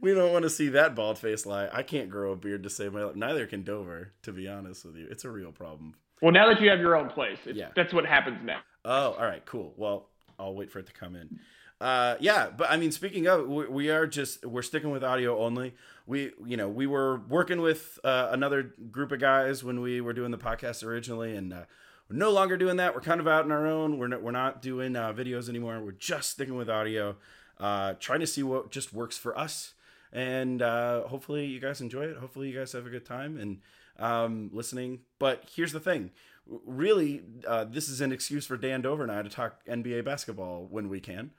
we 0.00 0.14
don't 0.14 0.32
want 0.32 0.44
to 0.44 0.50
see 0.50 0.68
that 0.68 0.94
bald 0.94 1.18
face 1.18 1.46
lie. 1.46 1.68
I 1.72 1.82
can't 1.82 2.10
grow 2.10 2.32
a 2.32 2.36
beard 2.36 2.62
to 2.64 2.70
save 2.70 2.92
my 2.92 3.04
life. 3.04 3.16
Neither 3.16 3.46
can 3.46 3.62
Dover, 3.62 4.12
to 4.22 4.32
be 4.32 4.48
honest 4.48 4.84
with 4.84 4.96
you. 4.96 5.06
It's 5.10 5.24
a 5.24 5.30
real 5.30 5.52
problem. 5.52 5.94
Well, 6.20 6.32
now 6.32 6.48
that 6.48 6.60
you 6.60 6.68
have 6.70 6.80
your 6.80 6.96
own 6.96 7.08
place, 7.08 7.38
yeah. 7.46 7.68
that's 7.76 7.92
what 7.92 8.04
happens 8.04 8.38
now. 8.42 8.60
Oh, 8.84 9.12
all 9.12 9.24
right, 9.24 9.44
cool. 9.44 9.72
Well, 9.76 10.08
I'll 10.38 10.54
wait 10.54 10.70
for 10.70 10.78
it 10.78 10.86
to 10.86 10.92
come 10.92 11.14
in. 11.14 11.38
Uh, 11.80 12.16
yeah, 12.18 12.50
but 12.56 12.70
I 12.70 12.76
mean, 12.76 12.90
speaking 12.90 13.28
of, 13.28 13.46
we, 13.46 13.66
we, 13.66 13.90
are 13.90 14.06
just 14.06 14.44
we're 14.44 14.62
sticking 14.62 14.90
with 14.90 15.04
audio 15.04 15.38
only. 15.38 15.74
We, 16.06 16.32
you 16.44 16.56
know, 16.56 16.68
we 16.68 16.88
were 16.88 17.20
working 17.28 17.60
with 17.60 18.00
uh, 18.02 18.30
another 18.32 18.74
group 18.90 19.12
of 19.12 19.20
guys 19.20 19.62
when 19.62 19.80
we 19.80 20.00
were 20.00 20.12
doing 20.12 20.32
the 20.32 20.38
podcast 20.38 20.84
originally, 20.84 21.36
and 21.36 21.52
uh, 21.52 21.62
we're 22.08 22.16
no 22.16 22.30
longer 22.30 22.56
doing 22.56 22.76
that. 22.76 22.94
We're 22.94 23.00
kind 23.00 23.20
of 23.20 23.28
out 23.28 23.44
on 23.44 23.52
our 23.52 23.66
own. 23.66 23.98
We're 23.98 24.08
not, 24.08 24.22
we're 24.22 24.30
not 24.30 24.62
doing 24.62 24.96
uh, 24.96 25.12
videos 25.12 25.48
anymore. 25.48 25.80
We're 25.80 25.92
just 25.92 26.30
sticking 26.30 26.56
with 26.56 26.70
audio, 26.70 27.16
uh, 27.58 27.94
trying 28.00 28.20
to 28.20 28.26
see 28.26 28.42
what 28.42 28.70
just 28.70 28.92
works 28.92 29.18
for 29.18 29.38
us. 29.38 29.74
And 30.12 30.62
uh, 30.62 31.02
hopefully 31.02 31.46
you 31.46 31.60
guys 31.60 31.80
enjoy 31.80 32.04
it. 32.04 32.16
Hopefully 32.16 32.48
you 32.48 32.58
guys 32.58 32.72
have 32.72 32.86
a 32.86 32.90
good 32.90 33.04
time 33.04 33.38
and 33.38 33.58
um, 33.98 34.50
listening. 34.52 35.00
But 35.18 35.44
here's 35.54 35.72
the 35.72 35.80
thing 35.80 36.10
really, 36.64 37.22
uh, 37.46 37.64
this 37.64 37.88
is 37.88 38.00
an 38.00 38.10
excuse 38.10 38.46
for 38.46 38.56
Dan 38.56 38.80
Dover 38.80 39.02
and 39.02 39.12
I 39.12 39.22
to 39.22 39.28
talk 39.28 39.64
NBA 39.66 40.04
basketball 40.04 40.66
when 40.70 40.88
we 40.88 41.00
can. 41.00 41.30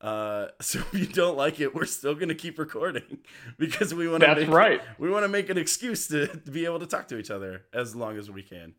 Uh, 0.00 0.48
so 0.60 0.80
if 0.80 0.94
you 0.94 1.06
don't 1.06 1.36
like 1.36 1.60
it, 1.60 1.74
we're 1.74 1.84
still 1.84 2.14
going 2.14 2.28
to 2.28 2.34
keep 2.34 2.58
recording 2.58 3.18
because 3.58 3.94
we 3.94 4.08
want 4.08 4.22
to. 4.22 4.28
That's 4.28 4.40
make, 4.42 4.50
right. 4.50 4.80
We 4.98 5.10
want 5.10 5.24
to 5.24 5.28
make 5.28 5.50
an 5.50 5.58
excuse 5.58 6.06
to, 6.08 6.26
to, 6.26 6.50
be 6.50 6.64
able 6.64 6.80
to 6.80 6.86
talk 6.86 7.08
to 7.08 7.18
each 7.18 7.30
other 7.30 7.62
as 7.72 7.96
long 7.96 8.18
as 8.18 8.30
we 8.30 8.42
can. 8.42 8.74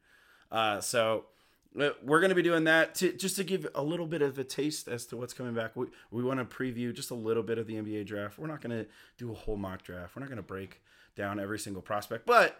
Uh, 0.51 0.79
so 0.81 1.25
we're 1.75 2.19
going 2.19 2.29
to 2.29 2.35
be 2.35 2.41
doing 2.43 2.65
that 2.65 2.95
to, 2.95 3.13
just 3.13 3.35
to 3.37 3.43
give 3.43 3.67
a 3.75 3.83
little 3.83 4.05
bit 4.05 4.21
of 4.21 4.37
a 4.37 4.43
taste 4.43 4.87
as 4.87 5.05
to 5.07 5.17
what's 5.17 5.33
coming 5.33 5.53
back. 5.53 5.75
We, 5.75 5.87
we 6.11 6.23
want 6.23 6.39
to 6.39 6.45
preview 6.45 6.93
just 6.93 7.11
a 7.11 7.15
little 7.15 7.43
bit 7.43 7.57
of 7.57 7.67
the 7.67 7.75
NBA 7.75 8.05
draft. 8.05 8.37
We're 8.37 8.47
not 8.47 8.61
going 8.61 8.83
to 8.83 8.89
do 9.17 9.31
a 9.31 9.35
whole 9.35 9.57
mock 9.57 9.83
draft. 9.83 10.15
We're 10.15 10.21
not 10.21 10.29
going 10.29 10.37
to 10.37 10.43
break 10.43 10.81
down 11.15 11.39
every 11.39 11.59
single 11.59 11.81
prospect, 11.81 12.25
but 12.25 12.59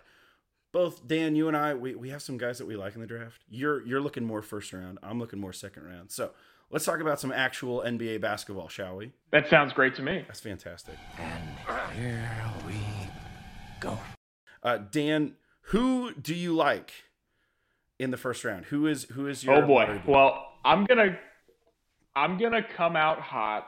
both 0.72 1.08
Dan, 1.08 1.36
you 1.36 1.48
and 1.48 1.56
I, 1.56 1.74
we, 1.76 1.96
we 1.96 2.10
have 2.10 2.22
some 2.22 2.38
guys 2.38 2.58
that 2.58 2.66
we 2.66 2.76
like 2.76 2.96
in 2.96 3.02
the 3.02 3.08
draft. 3.08 3.44
You're 3.50 3.86
you're 3.86 4.02
looking 4.02 4.26
more 4.26 4.42
first 4.42 4.74
round. 4.74 4.98
I'm 5.04 5.20
looking 5.20 5.40
more 5.40 5.54
second 5.54 5.84
round. 5.84 6.12
So 6.12 6.32
let's 6.72 6.84
talk 6.84 7.00
about 7.00 7.20
some 7.20 7.32
actual 7.32 7.82
NBA 7.82 8.20
basketball, 8.22 8.68
shall 8.68 8.98
we? 8.98 9.12
That 9.32 9.48
sounds 9.50 9.72
great 9.72 9.96
to 9.96 10.02
me. 10.02 10.24
That's 10.28 10.40
fantastic. 10.40 10.96
And 11.20 11.50
here 11.96 12.32
we 12.66 12.76
go. 13.80 13.98
Uh, 14.64 14.80
Dan, 14.80 15.36
who 15.68 16.14
do 16.14 16.34
you 16.34 16.56
like 16.56 16.92
in 18.04 18.12
the 18.12 18.18
first 18.18 18.44
round? 18.44 18.66
Who 18.66 18.88
is 18.88 19.06
who 19.06 19.28
is 19.28 19.44
your 19.44 19.64
Oh 19.64 19.68
boy. 19.68 20.02
Well, 20.08 20.46
I'm 20.64 20.86
gonna 20.86 21.18
I'm 22.16 22.38
gonna 22.38 22.62
come 22.78 22.96
out 22.96 23.20
hot. 23.20 23.66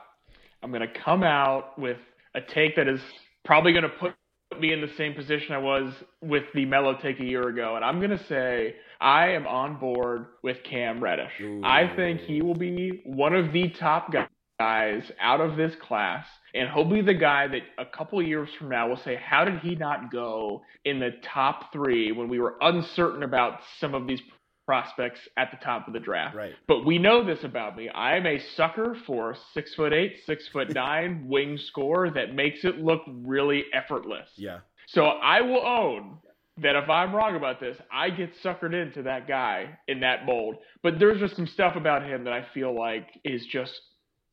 I'm 0.62 0.70
gonna 0.70 0.92
come 1.04 1.22
out 1.22 1.78
with 1.78 1.98
a 2.34 2.40
take 2.40 2.76
that 2.76 2.88
is 2.88 3.00
probably 3.44 3.72
gonna 3.72 3.88
put 3.88 4.14
me 4.60 4.72
in 4.72 4.80
the 4.80 4.90
same 4.96 5.14
position 5.14 5.52
I 5.54 5.58
was 5.58 5.92
with 6.22 6.44
the 6.54 6.64
Melo 6.64 6.96
take 7.02 7.18
a 7.20 7.24
year 7.24 7.48
ago, 7.48 7.76
and 7.76 7.84
I'm 7.84 8.00
gonna 8.00 8.24
say 8.28 8.76
I 9.00 9.30
am 9.30 9.46
on 9.46 9.78
board 9.78 10.26
with 10.42 10.58
Cam 10.68 11.02
Reddish. 11.02 11.32
I 11.64 11.90
think 11.96 12.20
he 12.20 12.42
will 12.42 12.54
be 12.54 13.02
one 13.04 13.34
of 13.34 13.52
the 13.52 13.70
top 13.70 14.12
guys 14.12 14.28
out 14.60 15.40
of 15.40 15.56
this 15.56 15.74
class, 15.86 16.24
and 16.54 16.68
he'll 16.70 16.88
be 16.88 17.02
the 17.02 17.14
guy 17.14 17.46
that 17.48 17.62
a 17.78 17.84
couple 17.84 18.20
years 18.22 18.48
from 18.58 18.70
now 18.70 18.88
will 18.88 18.96
say, 18.96 19.16
"How 19.16 19.44
did 19.44 19.58
he 19.60 19.74
not 19.74 20.10
go 20.10 20.62
in 20.84 20.98
the 20.98 21.12
top 21.22 21.72
three 21.72 22.12
when 22.12 22.28
we 22.28 22.38
were 22.38 22.56
uncertain 22.60 23.22
about 23.22 23.60
some 23.78 23.94
of 23.94 24.06
these 24.06 24.20
prospects 24.66 25.20
at 25.36 25.50
the 25.50 25.58
top 25.58 25.86
of 25.86 25.92
the 25.92 26.00
draft?" 26.00 26.34
Right. 26.34 26.54
But 26.66 26.84
we 26.84 26.98
know 26.98 27.22
this 27.22 27.44
about 27.44 27.76
me. 27.76 27.88
I 27.90 28.16
am 28.16 28.26
a 28.26 28.38
sucker 28.56 28.96
for 29.06 29.36
six 29.52 29.74
foot 29.74 29.92
eight, 29.92 30.20
six 30.24 30.48
foot 30.48 30.70
nine 30.74 31.26
wing 31.28 31.58
score 31.58 32.10
that 32.10 32.34
makes 32.34 32.64
it 32.64 32.78
look 32.78 33.02
really 33.06 33.64
effortless. 33.72 34.28
Yeah. 34.36 34.60
So 34.88 35.04
I 35.04 35.42
will 35.42 35.66
own 35.66 36.18
that 36.58 36.74
if 36.74 36.88
I'm 36.88 37.14
wrong 37.14 37.36
about 37.36 37.60
this, 37.60 37.76
I 37.92 38.08
get 38.08 38.30
suckered 38.42 38.72
into 38.72 39.02
that 39.02 39.28
guy 39.28 39.78
in 39.88 40.00
that 40.00 40.24
mold. 40.24 40.56
But 40.82 40.98
there's 40.98 41.20
just 41.20 41.36
some 41.36 41.46
stuff 41.46 41.76
about 41.76 42.02
him 42.02 42.24
that 42.24 42.32
I 42.32 42.46
feel 42.54 42.74
like 42.74 43.08
is 43.24 43.44
just 43.46 43.78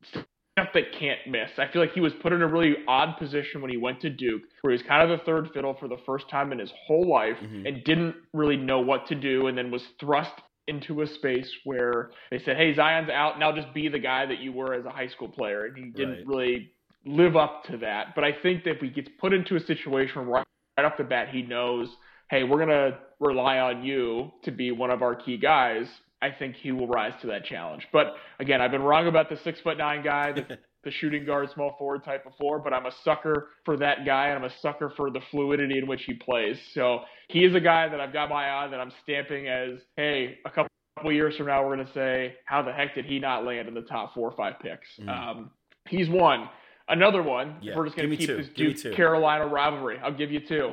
stuff 0.04 0.68
that 0.74 0.92
can't 0.92 1.18
miss. 1.26 1.50
I 1.58 1.66
feel 1.72 1.82
like 1.82 1.92
he 1.92 2.00
was 2.00 2.12
put 2.14 2.32
in 2.32 2.42
a 2.42 2.46
really 2.46 2.76
odd 2.86 3.16
position 3.18 3.60
when 3.60 3.70
he 3.70 3.76
went 3.76 4.00
to 4.02 4.10
Duke, 4.10 4.42
where 4.60 4.72
he 4.72 4.78
was 4.78 4.86
kind 4.86 5.02
of 5.02 5.18
the 5.18 5.24
third 5.24 5.50
fiddle 5.52 5.74
for 5.74 5.88
the 5.88 5.98
first 6.06 6.28
time 6.28 6.52
in 6.52 6.58
his 6.58 6.70
whole 6.86 7.08
life 7.08 7.38
Mhm. 7.40 7.66
and 7.66 7.84
didn't 7.84 8.16
really 8.32 8.56
know 8.56 8.80
what 8.80 9.06
to 9.08 9.14
do, 9.14 9.46
and 9.48 9.58
then 9.58 9.70
was 9.70 9.86
thrust 10.00 10.32
into 10.66 11.02
a 11.02 11.06
space 11.06 11.52
where 11.64 12.10
they 12.30 12.38
said, 12.38 12.56
"Hey, 12.56 12.72
Zion's 12.72 13.10
out. 13.10 13.38
Now 13.38 13.52
just 13.52 13.74
be 13.74 13.88
the 13.88 13.98
guy 13.98 14.24
that 14.26 14.38
you 14.38 14.52
were 14.52 14.72
as 14.74 14.86
a 14.86 14.90
high 14.90 15.08
school 15.08 15.28
player," 15.28 15.66
and 15.66 15.76
he 15.76 15.90
didn't 15.90 16.18
Right. 16.18 16.26
really 16.26 16.70
live 17.04 17.36
up 17.36 17.64
to 17.64 17.76
that. 17.78 18.14
But 18.14 18.24
I 18.24 18.32
think 18.32 18.64
that 18.64 18.76
if 18.76 18.80
he 18.80 18.88
gets 18.88 19.10
put 19.18 19.34
into 19.34 19.56
a 19.56 19.60
situation 19.60 20.26
where 20.26 20.44
right 20.78 20.86
off 20.86 20.96
the 20.96 21.04
bat 21.04 21.28
he 21.28 21.42
knows, 21.42 21.94
"Hey, 22.30 22.44
we're 22.44 22.58
gonna 22.58 22.98
rely 23.20 23.58
on 23.58 23.84
you 23.84 24.32
to 24.42 24.50
be 24.50 24.70
one 24.70 24.90
of 24.90 25.02
our 25.02 25.14
key 25.14 25.36
guys," 25.36 26.00
I 26.24 26.30
think 26.38 26.56
he 26.56 26.72
will 26.72 26.86
rise 26.86 27.12
to 27.20 27.26
that 27.28 27.44
challenge. 27.44 27.86
But 27.92 28.14
again, 28.38 28.60
I've 28.60 28.70
been 28.70 28.82
wrong 28.82 29.06
about 29.06 29.28
the 29.28 29.36
six 29.44 29.60
foot 29.60 29.76
nine 29.78 30.02
guy, 30.02 30.32
the, 30.32 30.58
the 30.84 30.90
shooting 30.90 31.24
guard, 31.26 31.50
small 31.52 31.74
forward 31.78 32.04
type 32.04 32.24
before, 32.24 32.58
but 32.58 32.72
I'm 32.72 32.86
a 32.86 32.92
sucker 33.04 33.48
for 33.64 33.76
that 33.78 34.04
guy, 34.06 34.28
and 34.28 34.38
I'm 34.38 34.50
a 34.50 34.54
sucker 34.60 34.92
for 34.96 35.10
the 35.10 35.20
fluidity 35.30 35.78
in 35.78 35.86
which 35.86 36.04
he 36.04 36.14
plays. 36.14 36.56
So 36.72 37.00
he 37.28 37.44
is 37.44 37.54
a 37.54 37.60
guy 37.60 37.88
that 37.88 38.00
I've 38.00 38.12
got 38.12 38.28
my 38.30 38.46
eye 38.46 38.64
on 38.64 38.70
that 38.70 38.80
I'm 38.80 38.92
stamping 39.02 39.48
as, 39.48 39.80
hey, 39.96 40.38
a 40.44 40.50
couple 40.50 40.68
couple 40.96 41.12
years 41.12 41.36
from 41.36 41.46
now, 41.48 41.62
we're 41.66 41.74
going 41.74 41.86
to 41.86 41.92
say, 41.92 42.36
how 42.46 42.62
the 42.62 42.72
heck 42.72 42.94
did 42.94 43.04
he 43.04 43.18
not 43.18 43.44
land 43.44 43.66
in 43.68 43.74
the 43.74 43.82
top 43.82 44.14
four 44.14 44.30
or 44.30 44.36
five 44.36 44.54
picks? 44.60 44.86
Mm. 45.00 45.08
Um, 45.08 45.50
he's 45.88 46.08
one. 46.08 46.48
Another 46.88 47.22
one, 47.22 47.56
Yeah, 47.62 47.76
we're 47.76 47.86
just 47.86 47.96
going 47.96 48.10
to 48.10 48.16
keep 48.16 48.28
two. 48.28 48.36
this 48.36 48.48
Duke. 48.82 48.94
Carolina 48.94 49.46
rivalry. 49.46 49.98
I'll 50.02 50.14
give 50.16 50.30
you 50.30 50.40
two. 50.46 50.72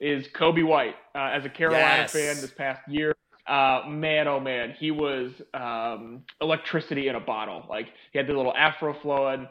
Is 0.00 0.26
Coby 0.34 0.66
White. 0.66 0.94
Uh, 1.14 1.30
as 1.32 1.44
a 1.44 1.48
Carolina 1.48 2.02
Yes. 2.02 2.12
fan 2.12 2.36
this 2.40 2.50
past 2.50 2.80
year, 2.88 3.14
uh, 3.46 3.82
man, 3.88 4.28
oh 4.28 4.40
man, 4.40 4.74
he 4.78 4.90
was 4.90 5.32
um, 5.54 6.22
electricity 6.40 7.08
in 7.08 7.16
a 7.16 7.20
bottle. 7.20 7.64
Like 7.68 7.86
he 8.12 8.18
had 8.18 8.26
the 8.26 8.34
little 8.34 8.54
afro 8.54 8.96
flowing. 9.02 9.48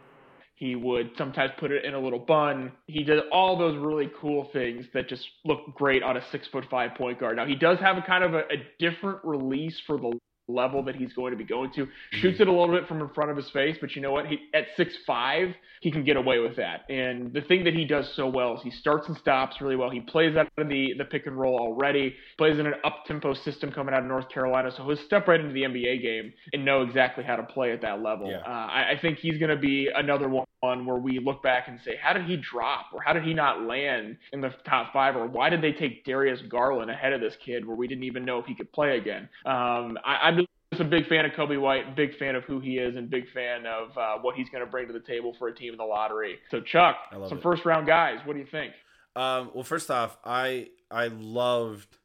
He 0.56 0.76
would 0.76 1.12
sometimes 1.18 1.52
put 1.58 1.72
it 1.72 1.86
in 1.86 1.96
a 1.96 2.00
little 2.00 2.20
bun. 2.20 2.72
He 2.86 3.04
did 3.04 3.24
all 3.32 3.58
those 3.58 3.78
really 3.78 4.12
cool 4.22 4.50
things 4.54 4.86
that 4.94 5.10
just 5.10 5.28
look 5.44 5.60
great 5.74 6.04
on 6.04 6.18
a 6.18 6.22
six 6.32 6.48
foot 6.50 6.66
five 6.70 6.94
point 6.96 7.20
guard. 7.20 7.38
Now 7.38 7.46
he 7.46 7.56
does 7.56 7.80
have 7.80 7.98
a 7.98 8.02
kind 8.02 8.24
of 8.24 8.36
a, 8.36 8.42
a 8.42 8.64
different 8.78 9.20
release 9.24 9.80
for 9.88 9.98
the 9.98 10.20
level 10.48 10.84
that 10.84 10.96
he's 10.96 11.14
going 11.14 11.32
to 11.32 11.38
be 11.38 11.44
going 11.44 11.72
to. 11.74 11.88
Shoots 12.12 12.40
it 12.40 12.48
a 12.48 12.52
little 12.52 12.74
bit 12.74 12.88
from 12.88 13.02
in 13.02 13.10
front 13.10 13.32
of 13.32 13.38
his 13.38 13.50
face, 13.52 13.78
but 13.80 13.96
you 13.96 14.02
know 14.02 14.12
what? 14.12 14.28
He 14.28 14.40
at 14.54 14.66
six 14.78 14.94
five, 15.06 15.50
he 15.82 15.92
can 15.92 16.04
get 16.04 16.18
away 16.18 16.40
with 16.40 16.56
that. 16.58 16.90
And 16.90 17.34
the 17.34 17.42
thing 17.42 17.64
that 17.66 17.74
he 17.74 17.86
does 17.86 18.12
so 18.16 18.28
well 18.28 18.56
is 18.56 18.62
he 18.64 18.72
starts 18.72 19.08
and 19.08 19.18
stops 19.18 19.62
really 19.62 19.76
well. 19.76 19.90
He 19.90 20.02
plays 20.02 20.36
out 20.36 20.48
of 20.58 20.70
the 20.70 20.94
the 20.98 21.06
pick 21.06 21.28
and 21.28 21.38
roll 21.38 21.58
already. 21.60 22.16
Plays 22.38 22.60
in 22.60 22.66
an 22.66 22.74
up 22.84 23.06
tempo 23.06 23.34
system 23.34 23.72
coming 23.72 23.94
out 23.94 24.02
of 24.02 24.08
North 24.08 24.30
Carolina, 24.30 24.72
so 24.76 24.86
he'll 24.86 24.98
step 24.98 25.28
right 25.28 25.40
into 25.40 25.54
the 25.54 25.64
NBA 25.64 26.02
game 26.02 26.34
and 26.54 26.66
know 26.66 26.82
exactly 26.82 27.24
how 27.24 27.36
to 27.36 27.44
play 27.44 27.72
at 27.72 27.82
that 27.82 28.02
level. 28.02 28.30
Yeah. 28.30 28.40
Uh, 28.40 28.50
I, 28.50 28.92
I 28.92 29.00
think 29.02 29.20
he's 29.20 29.38
going 29.38 29.50
to 29.50 29.62
be 29.62 29.90
another 29.94 30.28
one 30.28 30.46
where 30.86 30.98
we 30.98 31.20
look 31.20 31.42
back 31.42 31.68
and 31.68 31.80
say, 31.84 31.96
how 32.02 32.14
did 32.14 32.26
he 32.26 32.38
drop, 32.38 32.88
or 32.94 33.02
how 33.02 33.14
did 33.14 33.24
he 33.24 33.34
not 33.34 33.64
land 33.64 34.18
in 34.32 34.42
the 34.42 34.54
top 34.66 34.94
five, 34.94 35.16
or 35.16 35.28
why 35.28 35.50
did 35.50 35.62
they 35.62 35.72
take 35.72 36.06
Darius 36.06 36.42
Garland 36.50 36.92
ahead 36.92 37.14
of 37.14 37.22
this 37.22 37.36
kid 37.44 37.66
where 37.66 37.76
we 37.76 37.88
didn't 37.88 38.04
even 38.04 38.24
know 38.24 38.38
if 38.38 38.46
he 38.46 38.54
could 38.54 38.72
play 38.72 38.98
again? 38.98 39.28
Um, 39.46 39.98
I, 40.06 40.20
I'm 40.24 40.41
just 40.72 40.82
a 40.82 40.86
big 40.86 41.08
fan 41.08 41.26
of 41.26 41.32
Coby 41.32 41.60
White, 41.60 41.96
big 41.96 42.18
fan 42.18 42.36
of 42.36 42.44
who 42.46 42.60
he 42.60 42.78
is, 42.78 42.96
and 42.96 43.10
big 43.10 43.30
fan 43.34 43.66
of 43.66 43.98
uh, 43.98 44.18
what 44.22 44.36
he's 44.36 44.50
going 44.50 44.64
to 44.64 44.70
bring 44.70 44.88
to 44.88 44.94
the 44.94 45.02
table 45.02 45.36
for 45.38 45.50
a 45.50 45.56
team 45.56 45.74
in 45.74 45.78
the 45.78 45.84
lottery. 45.84 46.40
So, 46.50 46.62
Chuck, 46.62 46.98
some 47.12 47.38
it. 47.38 47.44
first 47.44 47.66
round 47.66 47.88
guys. 47.88 48.20
What 48.24 48.34
do 48.34 48.40
you 48.40 48.48
think? 48.50 48.74
Um, 49.16 49.52
well, 49.54 49.64
first 49.64 49.92
off, 49.92 50.18
I 50.24 50.70
I 50.90 51.08
loved 51.08 51.98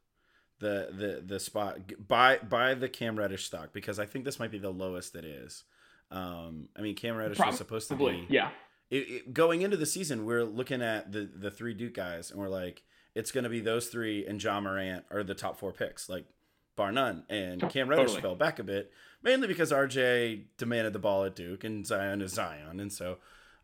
the 0.58 0.88
the 0.92 1.22
the 1.24 1.40
spot 1.40 1.78
buy 2.06 2.38
buy 2.38 2.74
the 2.74 2.88
Cam 2.88 3.16
Reddish 3.16 3.44
stock 3.44 3.72
because 3.72 3.98
I 3.98 4.06
think 4.06 4.24
this 4.24 4.40
might 4.40 4.50
be 4.50 4.58
the 4.58 4.70
lowest 4.70 5.14
it 5.14 5.24
is. 5.24 5.64
Um, 6.10 6.68
I 6.76 6.82
mean, 6.82 6.94
Cam 6.94 7.16
Reddish 7.16 7.38
was 7.38 7.56
supposed 7.56 7.88
to 7.88 7.96
be 7.96 8.26
yeah. 8.28 8.50
it, 8.90 8.96
it, 8.96 9.34
going 9.34 9.62
into 9.62 9.76
the 9.76 9.86
season. 9.86 10.24
We're 10.24 10.44
looking 10.44 10.82
at 10.82 11.12
the 11.12 11.28
the 11.32 11.50
three 11.50 11.74
Duke 11.74 11.94
guys, 11.94 12.30
and 12.30 12.40
we're 12.40 12.48
like, 12.48 12.82
it's 13.14 13.30
going 13.30 13.44
to 13.44 13.50
be 13.50 13.60
those 13.60 13.86
three 13.88 14.26
and 14.26 14.42
Ja 14.42 14.60
Morant 14.60 15.04
are 15.10 15.22
the 15.22 15.34
top 15.34 15.58
four 15.58 15.72
picks, 15.72 16.08
like 16.08 16.24
bar 16.76 16.92
none. 16.92 17.24
And 17.28 17.60
Cam 17.70 17.88
Reddish 17.88 18.06
Totally. 18.06 18.20
fell 18.22 18.34
back 18.36 18.58
a 18.58 18.64
bit, 18.64 18.92
mainly 19.22 19.48
because 19.48 19.72
RJ 19.72 20.44
demanded 20.58 20.92
the 20.92 20.98
ball 20.98 21.24
at 21.24 21.34
Duke, 21.34 21.64
and 21.64 21.86
Zion 21.86 22.20
is 22.22 22.32
Zion, 22.32 22.78
and 22.80 22.92
so. 22.92 23.18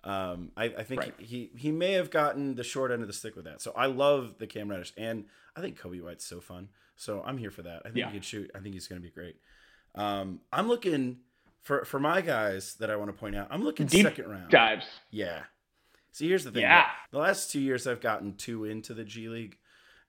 Um, 0.04 0.50
I, 0.56 0.64
I 0.64 0.82
think 0.82 1.00
Right. 1.02 1.14
he, 1.20 1.52
he 1.56 1.70
may 1.70 1.92
have 1.92 2.10
gotten 2.10 2.56
the 2.56 2.64
short 2.64 2.90
end 2.90 3.02
of 3.02 3.06
the 3.06 3.12
stick 3.14 3.36
with 3.36 3.44
that. 3.44 3.62
So 3.62 3.72
I 3.76 3.86
love 3.86 4.34
the 4.38 4.48
Cam 4.48 4.68
Reddish, 4.68 4.92
and 4.96 5.26
I 5.54 5.60
think 5.60 5.78
Coby 5.80 6.02
White's 6.02 6.24
so 6.26 6.40
fun. 6.40 6.70
So 6.96 7.22
I'm 7.24 7.38
here 7.38 7.52
for 7.52 7.62
that. 7.62 7.82
I 7.84 7.90
think 7.90 7.98
Yeah. 7.98 8.06
he 8.08 8.14
could 8.14 8.24
shoot. 8.24 8.50
I 8.52 8.58
think 8.58 8.74
he's 8.74 8.88
going 8.88 9.00
to 9.00 9.06
be 9.06 9.12
great. 9.14 9.36
Um, 9.94 10.40
I'm 10.52 10.66
looking 10.66 11.18
for 11.60 11.84
for 11.84 12.00
my 12.00 12.20
guys 12.20 12.74
that 12.80 12.90
I 12.90 12.96
want 12.96 13.10
to 13.10 13.16
point 13.16 13.36
out. 13.36 13.46
I'm 13.52 13.62
looking 13.62 13.86
Deep 13.86 14.02
second 14.04 14.28
round. 14.28 14.50
Dives. 14.50 14.86
Yeah. 15.12 15.42
See, 16.10 16.26
here's 16.26 16.42
the 16.42 16.50
thing. 16.50 16.62
Yeah. 16.62 16.86
The 17.12 17.18
last 17.18 17.52
two 17.52 17.60
years, 17.60 17.86
I've 17.86 18.00
gotten 18.00 18.34
two 18.34 18.64
into 18.64 18.94
the 18.94 19.04
G 19.04 19.28
League, 19.28 19.56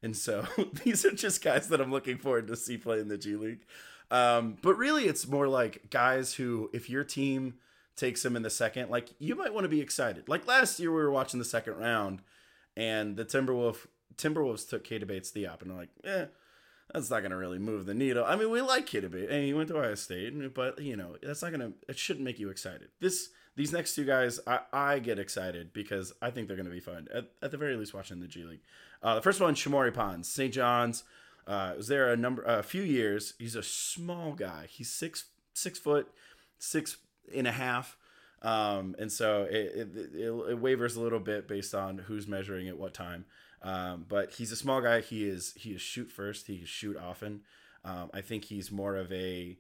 and 0.04 0.16
so 0.16 0.46
these 0.84 1.06
are 1.06 1.12
just 1.12 1.44
guys 1.44 1.70
that 1.70 1.82
I'm 1.82 1.92
looking 1.92 2.18
forward 2.18 2.48
to 2.48 2.56
see 2.56 2.78
play 2.78 3.00
in 3.00 3.08
the 3.08 3.18
G 3.18 3.36
League. 3.36 3.66
Um, 4.12 4.58
but 4.62 4.76
really, 4.76 5.06
it's 5.06 5.28
more 5.28 5.48
like 5.48 5.90
guys 5.90 6.36
who, 6.36 6.70
if 6.74 6.90
your 6.90 7.04
team 7.04 7.56
takes 7.96 8.22
them 8.22 8.36
in 8.36 8.44
the 8.44 8.50
second, 8.50 8.90
like 8.90 9.10
you 9.18 9.36
might 9.36 9.54
want 9.54 9.64
to 9.64 9.70
be 9.70 9.82
excited. 9.82 10.28
Like 10.28 10.46
last 10.46 10.80
year, 10.80 10.92
we 10.92 10.98
were 10.98 11.12
watching 11.12 11.40
the 11.40 11.46
second 11.46 11.78
round, 11.78 12.22
and 12.76 13.16
the 13.16 13.26
Timberwolf 13.26 13.88
Timberwolves 14.18 14.70
took 14.70 14.84
Keita 14.84 15.08
Bates 15.08 15.32
Diop, 15.32 15.62
and 15.62 15.72
I'm 15.72 15.78
like, 15.78 15.90
eh, 16.04 16.26
that's 16.94 17.10
not 17.10 17.24
gonna 17.24 17.38
really 17.38 17.60
move 17.60 17.86
the 17.86 17.94
needle. 17.94 18.26
I 18.26 18.36
mean, 18.36 18.52
we 18.52 18.62
like 18.62 18.86
Keita 18.88 19.10
Bates, 19.10 19.32
and 19.32 19.44
he 19.44 19.54
went 19.54 19.70
to 19.70 19.78
Ohio 19.78 19.96
State, 19.96 20.54
but 20.54 20.80
you 20.80 20.98
know, 20.98 21.16
that's 21.24 21.42
not 21.42 21.52
gonna. 21.52 21.72
It 21.88 21.98
shouldn't 21.98 22.26
make 22.26 22.40
you 22.40 22.50
excited. 22.50 22.90
This 23.00 23.30
these 23.56 23.72
next 23.72 23.96
two 23.96 24.06
guys, 24.06 24.40
I, 24.48 24.60
I 24.72 25.00
get 25.00 25.20
excited 25.20 25.74
because 25.74 26.14
I 26.22 26.32
think 26.32 26.48
they're 26.48 26.58
gonna 26.58 26.70
be 26.70 26.80
fun. 26.80 27.08
At, 27.14 27.26
at 27.42 27.52
the 27.52 27.58
very 27.58 27.76
least, 27.76 27.94
watching 27.94 28.20
the 28.20 28.28
G 28.28 28.44
League. 28.44 28.62
Uh, 29.02 29.16
the 29.16 29.22
first 29.22 29.42
one, 29.42 29.56
Shamorie 29.56 29.94
Ponds, 29.94 30.28
St. 30.28 30.54
John's. 30.54 31.04
Uh, 31.46 31.74
was 31.76 31.88
there 31.88 32.12
a 32.12 32.16
number 32.16 32.42
a 32.44 32.64
few 32.64 32.82
years. 32.82 33.34
He's 33.38 33.56
a 33.56 33.64
small 33.64 34.32
guy. 34.32 34.68
He's 34.70 34.90
six 34.90 35.26
six 35.54 35.78
foot 35.78 36.08
six 36.58 36.98
and 37.36 37.48
a 37.48 37.52
half. 37.52 37.98
Um, 38.42 38.96
and 39.00 39.12
so 39.12 39.44
it, 39.44 39.72
it, 39.76 40.16
it, 40.16 40.50
it 40.50 40.60
wavers 40.60 40.96
a 40.96 41.02
little 41.02 41.20
bit 41.20 41.48
based 41.48 41.74
on 41.74 41.98
who's 41.98 42.28
measuring 42.28 42.68
at 42.68 42.78
what 42.78 42.94
time. 42.94 43.26
Um, 43.62 44.06
but 44.10 44.34
he's 44.34 44.52
a 44.52 44.58
small 44.58 44.82
guy. 44.82 45.02
He 45.02 45.26
is 45.26 45.54
he 45.56 45.72
is 45.72 45.82
shoot 45.82 46.12
first. 46.12 46.48
He 46.48 46.58
can 46.58 46.66
shoot 46.66 46.98
often. 46.98 47.42
Um, 47.86 48.10
I 48.14 48.22
think 48.22 48.46
he's 48.46 48.72
more 48.72 48.96
of 48.96 49.12
a. 49.12 49.58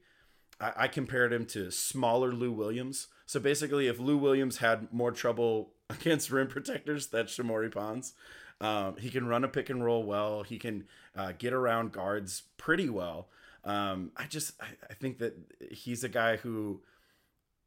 I, 0.64 0.84
I 0.84 0.88
compared 0.88 1.34
him 1.34 1.46
to 1.48 1.72
smaller 1.72 2.32
Lou 2.32 2.52
Williams. 2.52 3.08
So 3.26 3.40
basically, 3.40 3.88
if 3.88 4.00
Lou 4.00 4.18
Williams 4.18 4.58
had 4.58 4.92
more 4.94 5.12
trouble 5.12 5.74
against 5.90 6.32
rim 6.32 6.48
protectors, 6.48 7.08
that's 7.08 7.36
Shamorie 7.38 7.74
Ponds. 7.74 8.14
Um, 8.62 8.96
he 8.98 9.10
can 9.10 9.28
run 9.28 9.44
a 9.44 9.48
pick 9.48 9.70
and 9.70 9.84
roll 9.84 10.04
well. 10.04 10.44
He 10.44 10.58
can 10.58 10.86
uh, 11.16 11.34
get 11.38 11.54
around 11.54 11.92
guards 11.92 12.44
pretty 12.58 12.90
well. 12.90 13.28
Um, 13.66 14.12
I 14.16 14.26
just 14.26 14.54
I, 14.62 14.68
I 14.90 14.94
think 14.94 15.20
that 15.20 15.36
he's 15.72 16.04
a 16.04 16.10
guy 16.10 16.38
who 16.38 16.82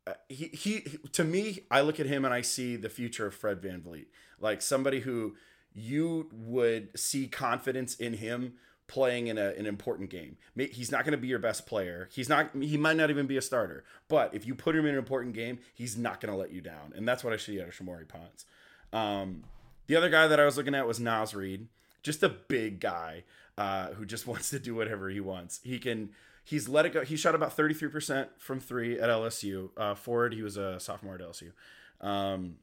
uh, 0.07 0.15
he, 0.29 0.47
he 0.49 0.81
to 1.12 1.25
me 1.25 1.61
I 1.71 1.81
look 1.81 2.00
at 2.00 2.07
him 2.07 2.25
and 2.25 2.33
I 2.33 2.43
see 2.43 2.76
the 2.76 2.88
future 2.88 3.26
of 3.26 3.35
Fred 3.35 3.61
VanVleet, 3.61 4.07
like 4.41 4.62
somebody 4.62 5.00
who 5.00 5.37
you 5.75 6.29
would 6.33 6.99
see 6.99 7.26
confidence 7.29 7.95
in 7.97 8.15
him 8.15 8.55
playing 8.88 9.26
in 9.26 9.38
a, 9.38 9.49
an 9.50 9.66
important 9.66 10.11
game. 10.11 10.37
He's 10.57 10.93
not 10.93 11.05
going 11.05 11.12
to 11.12 11.19
be 11.19 11.28
your 11.28 11.38
best 11.38 11.66
player. 11.66 12.09
He's 12.12 12.28
not. 12.28 12.50
He 12.55 12.76
might 12.76 12.97
not 12.97 13.11
even 13.11 13.26
be 13.26 13.37
a 13.37 13.43
starter. 13.43 13.85
But 14.09 14.35
if 14.35 14.47
you 14.47 14.55
put 14.55 14.76
him 14.76 14.85
in 14.85 14.93
an 14.93 14.99
important 14.99 15.35
game, 15.35 15.59
he's 15.75 15.97
not 15.97 16.21
going 16.21 16.33
to 16.33 16.38
let 16.38 16.52
you 16.52 16.61
down. 16.61 16.93
And 16.95 17.07
that's 17.07 17.25
what 17.25 17.33
I 17.33 17.37
see 17.37 17.61
out 17.61 17.69
of 17.69 17.75
Shamorie 17.75 18.09
Ponds. 18.09 18.45
Um, 18.93 19.45
the 19.87 19.97
other 19.97 20.09
guy 20.09 20.26
that 20.28 20.40
I 20.40 20.45
was 20.45 20.57
looking 20.57 20.75
at 20.75 20.87
was 20.87 21.00
Naz 21.00 21.35
Reid. 21.35 21.69
just 22.02 22.23
a 22.23 22.28
big 22.28 22.81
guy 22.81 23.25
uh, 23.59 23.88
who 23.88 24.05
just 24.05 24.26
wants 24.28 24.50
to 24.50 24.59
do 24.59 24.75
whatever 24.75 25.09
he 25.09 25.21
wants. 25.21 25.61
He 25.62 25.78
can. 25.78 26.11
He's 26.45 26.69
let 26.69 26.87
it 26.87 26.93
go. 26.93 27.05
He 27.05 27.16
shot 27.16 27.35
about 27.35 27.57
33% 27.57 28.28
from 28.38 28.61
three 28.61 29.00
at 29.00 29.09
LSU. 29.09 29.71
Uh, 29.76 29.97
forward, 29.97 30.33
he 30.33 30.43
was 30.43 30.57
a 30.57 30.78
sophomore 30.78 31.16
at 31.16 31.21
LSU. 31.21 31.50
Um, 32.00 32.59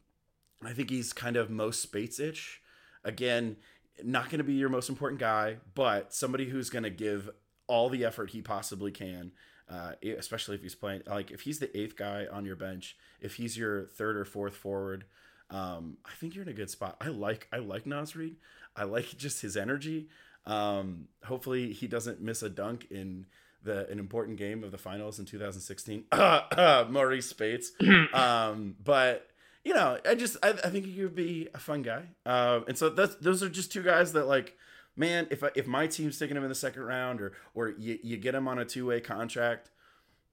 I 0.63 0.71
think 0.71 0.89
he's 0.89 1.11
kind 1.11 1.35
of 1.35 1.49
most 1.49 1.81
Speights 1.81 2.17
ish. 2.17 2.61
Again, 3.03 3.57
not 4.03 4.29
going 4.29 4.39
to 4.39 4.43
be 4.43 4.53
your 4.53 4.69
most 4.69 4.89
important 4.89 5.19
guy, 5.19 5.57
but 5.75 6.13
somebody 6.13 6.49
who's 6.49 6.69
going 6.69 6.83
to 6.83 6.89
give 6.89 7.29
all 7.67 7.89
the 7.89 8.05
effort 8.05 8.31
he 8.31 8.41
possibly 8.41 8.91
can. 8.91 9.31
Uh, 9.69 9.93
especially 10.17 10.55
if 10.55 10.61
he's 10.61 10.75
playing 10.75 11.01
like 11.07 11.31
if 11.31 11.41
he's 11.41 11.59
the 11.59 11.75
eighth 11.75 11.95
guy 11.95 12.25
on 12.31 12.45
your 12.45 12.55
bench, 12.55 12.97
if 13.21 13.35
he's 13.35 13.57
your 13.57 13.85
third 13.85 14.17
or 14.17 14.25
fourth 14.25 14.55
forward, 14.55 15.05
um, 15.49 15.97
I 16.05 16.09
think 16.19 16.35
you're 16.35 16.43
in 16.43 16.49
a 16.49 16.53
good 16.53 16.69
spot. 16.69 16.97
I 16.99 17.07
like 17.07 17.47
I 17.51 17.57
like 17.57 17.85
Naz 17.85 18.15
Reid. 18.15 18.35
I 18.75 18.83
like 18.83 19.05
just 19.17 19.41
his 19.41 19.55
energy. 19.55 20.09
Um, 20.45 21.07
hopefully 21.23 21.71
he 21.71 21.87
doesn't 21.87 22.21
miss 22.21 22.43
a 22.43 22.49
dunk 22.49 22.87
in 22.91 23.25
the 23.63 23.89
an 23.89 23.99
important 23.99 24.37
game 24.37 24.63
of 24.63 24.71
the 24.71 24.77
finals 24.77 25.19
in 25.19 25.25
2016. 25.25 26.05
Marreese 26.11 27.23
Speights. 27.23 27.71
um, 28.13 28.75
but 28.83 29.29
you 29.63 29.73
know, 29.73 29.97
I 30.05 30.15
just 30.15 30.37
I, 30.43 30.49
I 30.49 30.69
think 30.69 30.85
he 30.85 30.93
could 30.95 31.15
be 31.15 31.47
a 31.53 31.59
fun 31.59 31.81
guy. 31.81 32.03
Uh, 32.25 32.61
and 32.67 32.77
so 32.77 32.89
that's 32.89 33.15
those 33.15 33.41
are 33.43 33.49
just 33.49 33.71
two 33.71 33.83
guys 33.83 34.13
that 34.13 34.27
like 34.27 34.57
man, 34.95 35.27
if 35.31 35.43
I, 35.43 35.49
if 35.55 35.67
my 35.67 35.87
team's 35.87 36.19
taking 36.19 36.37
him 36.37 36.43
in 36.43 36.49
the 36.49 36.55
second 36.55 36.83
round, 36.83 37.21
or 37.21 37.33
or 37.53 37.69
you, 37.77 37.99
you 38.03 38.17
get 38.17 38.35
him 38.35 38.47
on 38.47 38.59
a 38.59 38.65
two 38.65 38.85
way 38.87 39.01
contract, 39.01 39.69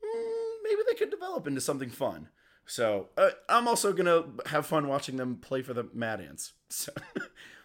mm, 0.04 0.54
maybe 0.64 0.82
they 0.86 0.94
could 0.94 1.10
develop 1.10 1.46
into 1.46 1.60
something 1.60 1.90
fun. 1.90 2.28
So 2.66 3.08
uh, 3.16 3.30
I'm 3.48 3.66
also 3.66 3.92
gonna 3.92 4.24
have 4.46 4.66
fun 4.66 4.88
watching 4.88 5.16
them 5.16 5.36
play 5.36 5.62
for 5.62 5.74
the 5.74 5.88
Mad 5.92 6.20
Ants. 6.20 6.52
So, 6.72 6.92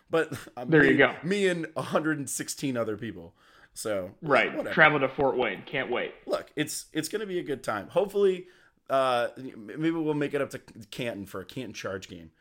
but 0.10 0.34
uh, 0.58 0.66
there 0.66 0.82
me, 0.82 0.90
you 0.90 0.98
go. 0.98 1.16
Me 1.22 1.48
and 1.48 1.68
116 1.76 2.76
other 2.76 2.98
people. 2.98 3.36
So 3.74 4.12
right, 4.24 4.56
whatever. 4.56 4.74
travel 4.74 5.00
to 5.00 5.08
Fort 5.10 5.38
Wayne. 5.38 5.62
Can't 5.66 5.92
wait. 5.92 6.14
Look, 6.26 6.52
it's 6.56 6.86
it's 6.92 7.08
gonna 7.08 7.28
be 7.28 7.38
a 7.38 7.44
good 7.44 7.64
time. 7.64 7.88
Hopefully, 7.90 8.48
uh, 8.90 9.28
maybe 9.38 9.92
we'll 9.92 10.14
make 10.14 10.34
it 10.34 10.42
up 10.42 10.52
to 10.52 10.60
Canton 10.92 11.26
for 11.26 11.42
a 11.42 11.46
Canton 11.46 11.74
charge 11.74 12.08
game. 12.08 12.32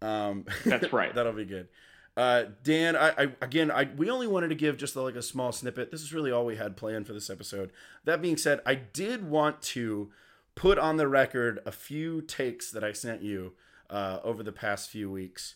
Um, 0.00 0.46
That's 0.64 0.92
right. 0.92 1.14
that'll 1.14 1.32
be 1.32 1.44
good. 1.44 1.68
Uh, 2.16 2.44
Dan, 2.62 2.94
I, 2.94 3.08
I 3.10 3.22
again, 3.40 3.70
I 3.70 3.88
we 3.96 4.10
only 4.10 4.26
wanted 4.26 4.48
to 4.48 4.54
give 4.54 4.76
just 4.76 4.96
like 4.96 5.14
a 5.14 5.22
small 5.22 5.50
snippet. 5.50 5.90
This 5.90 6.02
is 6.02 6.12
really 6.12 6.30
all 6.30 6.44
we 6.44 6.56
had 6.56 6.76
planned 6.76 7.06
for 7.06 7.14
this 7.14 7.30
episode. 7.30 7.72
That 8.04 8.20
being 8.20 8.36
said, 8.36 8.60
I 8.66 8.74
did 8.74 9.28
want 9.28 9.62
to 9.62 10.10
put 10.54 10.78
on 10.78 10.98
the 10.98 11.08
record 11.08 11.60
a 11.64 11.72
few 11.72 12.20
takes 12.20 12.70
that 12.72 12.84
I 12.84 12.92
sent 12.92 13.22
you 13.22 13.54
uh, 13.88 14.18
over 14.22 14.42
the 14.42 14.52
past 14.52 14.90
few 14.90 15.10
weeks. 15.10 15.54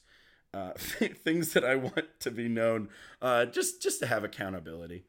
Uh, 0.55 0.73
things 0.79 1.53
that 1.53 1.65
I 1.65 1.75
want 1.75 2.07
to 2.21 2.31
be 2.31 2.49
known, 2.49 2.89
uh, 3.21 3.45
just 3.45 3.83
just 3.83 4.01
to 4.01 4.07
have 4.07 4.25
accountability. 4.25 5.05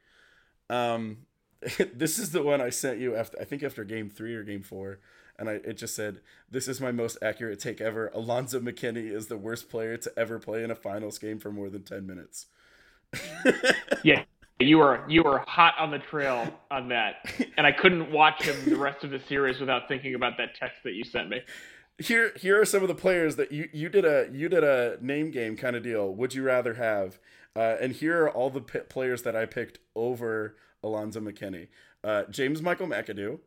Um, 0.69 1.19
this 1.93 2.19
is 2.19 2.31
the 2.31 2.43
one 2.43 2.61
I 2.61 2.69
sent 2.69 2.99
you 2.99 3.15
after 3.15 3.39
I 3.39 3.43
think 3.43 3.63
after 3.63 3.83
game 3.83 4.09
three 4.09 4.35
or 4.35 4.43
game 4.43 4.63
four 4.63 4.99
and 5.39 5.49
I 5.49 5.53
it 5.53 5.77
just 5.77 5.95
said, 5.95 6.19
"This 6.49 6.67
is 6.67 6.81
my 6.81 6.91
most 6.91 7.17
accurate 7.21 7.59
take 7.59 7.79
ever. 7.81 8.13
Alfonzo 8.15 8.59
McKinnie 8.59 9.11
is 9.11 9.27
the 9.27 9.37
worst 9.37 9.69
player 9.69 9.97
to 9.97 10.11
ever 10.17 10.39
play 10.39 10.63
in 10.63 10.71
a 10.71 10.75
finals 10.75 11.17
game 11.17 11.39
for 11.39 11.51
more 11.51 11.69
than 11.69 11.83
ten 11.83 12.07
minutes." 12.07 12.47
yeah, 14.03 14.23
you 14.59 14.79
were 14.79 15.03
you 15.07 15.23
were 15.23 15.39
hot 15.47 15.75
on 15.79 15.91
the 15.91 15.99
trail 15.99 16.51
on 16.71 16.89
that, 16.89 17.31
and 17.57 17.67
I 17.67 17.71
couldn't 17.71 18.11
watch 18.11 18.43
him 18.43 18.55
the 18.69 18.77
rest 18.77 19.03
of 19.03 19.11
the 19.11 19.19
series 19.27 19.59
without 19.59 19.87
thinking 19.87 20.15
about 20.15 20.37
that 20.37 20.55
text 20.55 20.83
that 20.83 20.93
you 20.93 21.03
sent 21.03 21.29
me. 21.29 21.41
Here, 21.99 22.31
here 22.35 22.61
are 22.61 22.65
some 22.65 22.83
of 22.83 22.87
the 22.87 22.95
players 22.95 23.37
that 23.37 23.51
you 23.51 23.69
you 23.73 23.89
did 23.89 24.05
a 24.05 24.29
you 24.31 24.49
did 24.49 24.63
a 24.63 24.97
name 25.01 25.31
game 25.31 25.55
kind 25.55 25.75
of 25.75 25.83
deal. 25.83 26.13
Would 26.13 26.33
you 26.33 26.43
rather 26.43 26.75
have? 26.75 27.19
Uh, 27.55 27.75
and 27.81 27.91
here 27.91 28.23
are 28.23 28.29
all 28.29 28.51
the 28.51 28.61
players 28.61 29.23
that 29.23 29.35
I 29.35 29.47
picked 29.47 29.79
over 29.95 30.55
Alfonzo 30.83 31.19
McKinnie. 31.19 31.67
Uh, 32.03 32.23
James 32.29 32.61
Michael 32.61 32.87
McAdoo, 32.87 33.39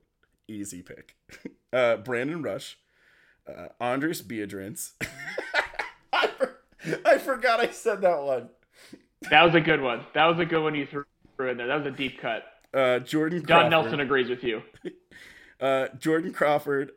easy 0.48 0.82
pick. 0.82 1.16
Uh, 1.72 1.96
Brandon 1.98 2.42
Rush, 2.42 2.76
uh, 3.48 3.68
Andris 3.80 4.24
Biedrins. 4.24 4.90
I, 6.12 6.26
for- 6.26 6.58
I 7.04 7.16
forgot 7.18 7.60
I 7.60 7.68
said 7.70 8.00
that 8.00 8.20
one. 8.24 8.48
That 9.30 9.44
was 9.44 9.54
a 9.54 9.60
good 9.60 9.80
one. 9.80 10.04
That 10.14 10.26
was 10.26 10.40
a 10.40 10.44
good 10.44 10.64
one 10.64 10.74
you 10.74 10.84
threw 10.84 11.04
in 11.48 11.58
there. 11.58 11.68
That 11.68 11.84
was 11.84 11.86
a 11.86 11.96
deep 11.96 12.20
cut. 12.20 12.42
Uh, 12.74 12.98
Jordan. 12.98 13.44
Don 13.44 13.70
Nelson 13.70 14.00
agrees 14.00 14.28
with 14.28 14.42
you. 14.42 14.62
Uh, 15.60 15.88
Jordan 15.98 16.32
Crawford. 16.32 16.90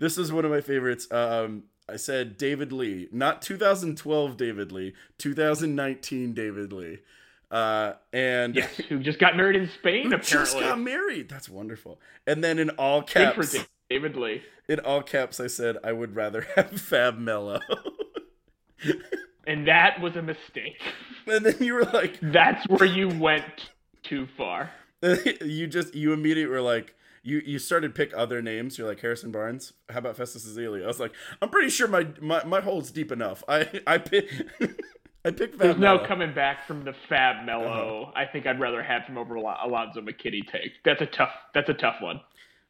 this 0.00 0.18
is 0.18 0.32
one 0.32 0.44
of 0.44 0.50
my 0.50 0.60
favorites. 0.60 1.06
Um, 1.12 1.62
I 1.88 1.94
said 1.96 2.36
David 2.36 2.72
Lee, 2.72 3.08
not 3.12 3.40
2012 3.40 4.36
David 4.36 4.72
Lee, 4.72 4.94
2019 5.18 6.34
David 6.34 6.72
Lee. 6.72 6.98
Uh, 7.50 7.94
and 8.12 8.54
yes, 8.56 8.76
who 8.88 8.98
just 8.98 9.18
got 9.18 9.36
married 9.36 9.56
in 9.56 9.68
Spain? 9.78 10.06
apparently, 10.06 10.30
just 10.30 10.58
got 10.58 10.80
married. 10.80 11.28
That's 11.28 11.48
wonderful. 11.48 12.00
And 12.26 12.42
then 12.42 12.58
in 12.58 12.70
all 12.70 13.02
caps, 13.02 13.56
David 13.90 14.16
Lee. 14.16 14.42
In 14.68 14.80
all 14.80 15.02
caps, 15.02 15.40
I 15.40 15.46
said 15.46 15.76
I 15.84 15.92
would 15.92 16.16
rather 16.16 16.46
have 16.56 16.80
Fab 16.80 17.18
Melo. 17.18 17.60
and 19.46 19.68
that 19.68 20.00
was 20.00 20.16
a 20.16 20.22
mistake. 20.22 20.80
And 21.26 21.44
then 21.44 21.56
you 21.60 21.74
were 21.74 21.84
like, 21.84 22.18
"That's 22.20 22.66
where 22.68 22.88
you 22.88 23.08
went 23.08 23.70
too 24.02 24.26
far." 24.36 24.70
you 25.42 25.66
just 25.66 25.94
you 25.94 26.12
immediately 26.12 26.50
were 26.50 26.60
like, 26.60 26.94
you 27.24 27.42
you 27.44 27.58
started 27.58 27.94
pick 27.94 28.12
other 28.14 28.40
names. 28.42 28.78
You're 28.78 28.86
like 28.86 29.00
Harrison 29.00 29.32
Barnes. 29.32 29.72
How 29.88 29.98
about 29.98 30.16
Festus 30.16 30.46
Ezeli? 30.46 30.84
I 30.84 30.86
was 30.86 31.00
like, 31.00 31.12
I'm 31.40 31.48
pretty 31.48 31.70
sure 31.70 31.88
my 31.88 32.06
my, 32.20 32.44
my 32.44 32.60
hole's 32.60 32.90
deep 32.90 33.10
enough. 33.10 33.42
I 33.48 33.80
I 33.86 33.98
pick. 33.98 34.30
I 35.24 35.30
picked 35.30 35.54
Fab 35.54 35.60
There's 35.60 35.78
Melo. 35.78 36.02
no 36.02 36.06
coming 36.06 36.34
back 36.34 36.66
from 36.66 36.84
the 36.84 36.94
Fab 37.08 37.46
Melo. 37.46 38.02
Uh-huh. 38.02 38.12
I 38.14 38.26
think 38.26 38.46
I'd 38.46 38.60
rather 38.60 38.82
have 38.82 39.04
him 39.04 39.16
over 39.16 39.36
Alfonzo 39.38 40.02
McKinnie 40.02 40.46
take. 40.46 40.72
That's 40.84 41.00
a 41.00 41.06
tough. 41.06 41.30
That's 41.54 41.68
a 41.68 41.74
tough 41.74 41.96
one. 42.00 42.20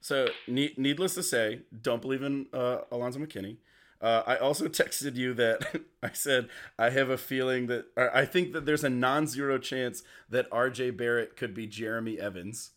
So, 0.01 0.29
needless 0.47 1.15
to 1.15 1.23
say, 1.23 1.63
don't 1.81 2.03
believe 2.03 2.23
in 2.23 2.47
uh, 2.53 2.81
Alfonzo 2.93 3.19
McKinnie. 3.19 3.57
Uh, 4.01 4.23
I 4.27 4.37
also 4.37 4.69
texted 4.69 5.17
you 5.17 5.35
that 5.35 5.83
I 6.03 6.11
said 6.13 6.49
I 6.79 6.91
have 6.91 7.11
a 7.11 7.17
feeling 7.17 7.67
that 7.69 7.87
I 7.97 8.25
think 8.25 8.53
that 8.53 8.67
there's 8.67 8.85
a 8.85 8.91
non-zero 8.91 9.59
chance 9.59 10.03
that 10.29 10.49
RJ 10.51 10.97
Barrett 10.97 11.37
could 11.37 11.55
be 11.55 11.67
Jeremy 11.67 12.21
Evans. 12.21 12.73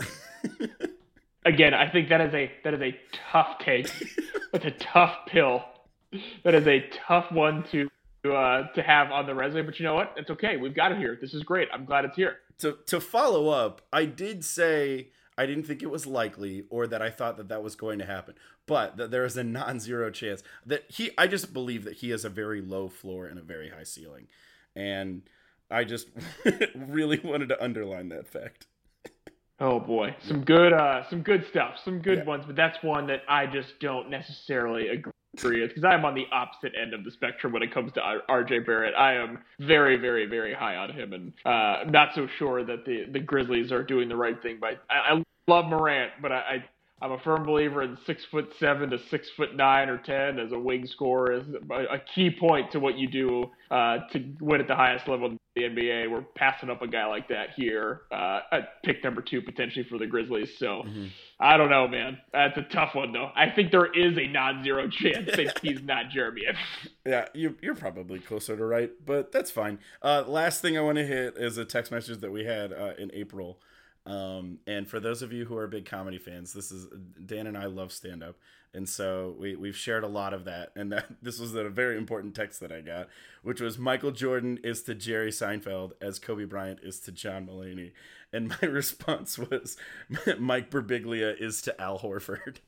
Again, 1.44 1.74
I 1.74 1.90
think 1.90 2.08
that 2.08 2.20
is 2.20 2.32
a 2.32 2.50
that 2.64 2.74
is 2.74 2.80
a 2.80 2.98
tough 3.32 3.58
take. 3.58 3.90
That's 4.52 4.64
a 4.64 4.70
tough 4.70 5.26
pill. 5.26 5.64
That 6.44 6.54
is 6.54 6.66
a 6.66 6.88
tough 7.08 7.32
one 7.32 7.64
to 7.72 7.90
uh, 8.24 8.68
to 8.74 8.82
have 8.82 9.10
on 9.10 9.26
the 9.26 9.34
resume. 9.34 9.66
But 9.66 9.78
you 9.78 9.84
know 9.84 9.94
what? 9.94 10.14
It's 10.16 10.30
okay. 10.30 10.56
We've 10.56 10.74
got 10.74 10.92
it 10.92 10.98
here. 10.98 11.18
This 11.20 11.34
is 11.34 11.42
great. 11.42 11.68
I'm 11.72 11.84
glad 11.84 12.04
it's 12.04 12.16
here. 12.16 12.38
To 12.58 12.78
to 12.86 13.00
follow 13.00 13.48
up, 13.48 13.82
I 13.92 14.04
did 14.04 14.44
say 14.44 15.08
I 15.36 15.46
didn't 15.46 15.64
think 15.64 15.82
it 15.82 15.90
was 15.90 16.06
likely 16.06 16.64
or 16.70 16.86
that 16.86 17.02
I 17.02 17.10
thought 17.10 17.36
that 17.38 17.48
that 17.48 17.62
was 17.62 17.74
going 17.74 17.98
to 17.98 18.04
happen, 18.04 18.34
but 18.66 18.96
that 18.96 19.10
there 19.10 19.24
is 19.24 19.36
a 19.36 19.44
non-zero 19.44 20.10
chance 20.10 20.42
that 20.66 20.84
he. 20.88 21.10
I 21.18 21.26
just 21.26 21.52
believe 21.52 21.84
that 21.84 21.94
he 21.94 22.10
has 22.10 22.24
a 22.24 22.30
very 22.30 22.60
low 22.60 22.88
floor 22.88 23.26
and 23.26 23.38
a 23.38 23.42
very 23.42 23.70
high 23.70 23.84
ceiling, 23.84 24.28
and 24.76 25.22
I 25.70 25.84
just 25.84 26.08
really 26.74 27.18
wanted 27.18 27.48
to 27.48 27.62
underline 27.62 28.10
that 28.10 28.28
fact. 28.28 28.66
Oh 29.58 29.78
boy, 29.78 30.16
some 30.26 30.44
good, 30.44 30.72
uh, 30.72 31.08
some 31.08 31.22
good 31.22 31.46
stuff, 31.48 31.76
some 31.84 32.00
good 32.00 32.18
yeah. 32.18 32.24
ones, 32.24 32.44
but 32.46 32.56
that's 32.56 32.82
one 32.82 33.06
that 33.06 33.22
I 33.28 33.46
just 33.46 33.78
don't 33.80 34.10
necessarily 34.10 34.88
agree 34.88 35.12
with 35.34 35.68
because 35.68 35.84
I'm 35.84 36.04
on 36.04 36.14
the 36.14 36.26
opposite 36.32 36.72
end 36.80 36.94
of 36.94 37.04
the 37.04 37.10
spectrum 37.10 37.52
when 37.52 37.62
it 37.62 37.72
comes 37.72 37.92
to 37.92 38.00
RJ 38.28 38.66
Barrett. 38.66 38.94
I 38.94 39.14
am 39.14 39.38
very, 39.60 39.96
very, 39.96 40.26
very 40.26 40.54
high 40.54 40.76
on 40.76 40.92
him, 40.92 41.12
and 41.12 41.32
uh, 41.44 41.84
not 41.88 42.10
so 42.14 42.26
sure 42.38 42.64
that 42.64 42.84
the 42.84 43.06
the 43.10 43.20
Grizzlies 43.20 43.72
are 43.72 43.82
doing 43.82 44.08
the 44.08 44.16
right 44.16 44.40
thing. 44.42 44.58
But 44.60 44.82
I, 44.90 45.14
I 45.14 45.22
love 45.48 45.66
Morant, 45.66 46.12
but 46.20 46.32
I, 46.32 46.36
I 46.36 46.64
I'm 47.02 47.10
a 47.10 47.18
firm 47.18 47.42
believer 47.42 47.82
in 47.82 47.98
six 48.06 48.24
foot 48.30 48.52
seven 48.60 48.90
to 48.90 48.98
six 49.10 49.28
foot 49.36 49.56
nine 49.56 49.88
or 49.88 49.98
ten 49.98 50.38
as 50.38 50.52
a 50.52 50.58
wing 50.58 50.86
scorer 50.86 51.32
is 51.32 51.44
a, 51.68 51.98
key 52.14 52.30
point 52.30 52.70
to 52.70 52.78
what 52.78 52.96
you 52.96 53.08
do 53.08 53.50
uh, 53.72 53.98
to 54.12 54.24
win 54.40 54.60
at 54.60 54.68
the 54.68 54.76
highest 54.76 55.08
level 55.08 55.26
in 55.26 55.38
the 55.56 55.62
NBA. 55.62 56.08
We're 56.08 56.22
passing 56.36 56.70
up 56.70 56.80
a 56.80 56.86
guy 56.86 57.04
like 57.06 57.28
that 57.28 57.50
here 57.56 58.02
uh, 58.12 58.40
at 58.52 58.82
pick 58.84 59.02
number 59.02 59.20
two 59.20 59.42
potentially 59.42 59.84
for 59.90 59.98
the 59.98 60.06
Grizzlies. 60.06 60.56
So 60.58 60.84
mm-hmm. 60.86 61.06
I 61.40 61.56
don't 61.56 61.70
know, 61.70 61.88
man. 61.88 62.18
That's 62.32 62.56
a 62.56 62.62
tough 62.62 62.94
one 62.94 63.12
though. 63.12 63.30
I 63.34 63.50
think 63.50 63.72
there 63.72 63.92
is 63.92 64.16
a 64.16 64.28
non-zero 64.28 64.88
chance 64.88 65.28
that 65.34 65.58
he's 65.62 65.82
not 65.82 66.10
Jeremy. 66.10 66.42
yeah, 67.04 67.26
you, 67.34 67.56
you're 67.60 67.74
probably 67.74 68.20
closer 68.20 68.56
to 68.56 68.64
right, 68.64 68.92
but 69.04 69.32
that's 69.32 69.50
fine. 69.50 69.80
Uh, 70.02 70.22
last 70.28 70.62
thing 70.62 70.78
I 70.78 70.82
want 70.82 70.98
to 70.98 71.04
hit 71.04 71.36
is 71.36 71.58
a 71.58 71.64
text 71.64 71.90
message 71.90 72.20
that 72.20 72.30
we 72.30 72.44
had 72.44 72.72
uh, 72.72 72.92
in 72.96 73.10
April. 73.12 73.58
Um, 74.04 74.58
and 74.66 74.88
for 74.88 74.98
those 74.98 75.22
of 75.22 75.32
you 75.32 75.44
who 75.44 75.56
are 75.56 75.66
big 75.66 75.84
comedy 75.84 76.18
fans, 76.18 76.52
this 76.52 76.72
is 76.72 76.86
Dan 77.24 77.46
and 77.46 77.56
I 77.56 77.66
love 77.66 77.92
stand 77.92 78.22
up. 78.22 78.36
And 78.74 78.88
so 78.88 79.36
we, 79.38 79.54
we've 79.54 79.76
shared 79.76 80.02
a 80.02 80.08
lot 80.08 80.32
of 80.32 80.44
that. 80.46 80.72
And 80.74 80.90
that 80.92 81.06
this 81.22 81.38
was 81.38 81.54
a 81.54 81.68
very 81.68 81.96
important 81.96 82.34
text 82.34 82.60
that 82.60 82.72
I 82.72 82.80
got, 82.80 83.08
which 83.42 83.60
was 83.60 83.78
Michael 83.78 84.12
Jordan 84.12 84.58
is 84.64 84.82
to 84.84 84.94
Jerry 84.94 85.30
Seinfeld 85.30 85.92
as 86.00 86.18
Kobe 86.18 86.44
Bryant 86.44 86.80
is 86.82 86.98
to 87.00 87.12
John 87.12 87.46
Mulaney. 87.46 87.92
And 88.32 88.48
my 88.48 88.56
response 88.68 89.38
was 89.38 89.76
Mike 90.38 90.70
Birbiglia 90.70 91.40
is 91.40 91.62
to 91.62 91.80
Al 91.80 91.98
Horford. 91.98 92.56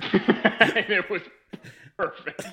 And 0.00 0.90
it 0.90 1.08
was 1.08 1.22
perfect. 1.96 2.46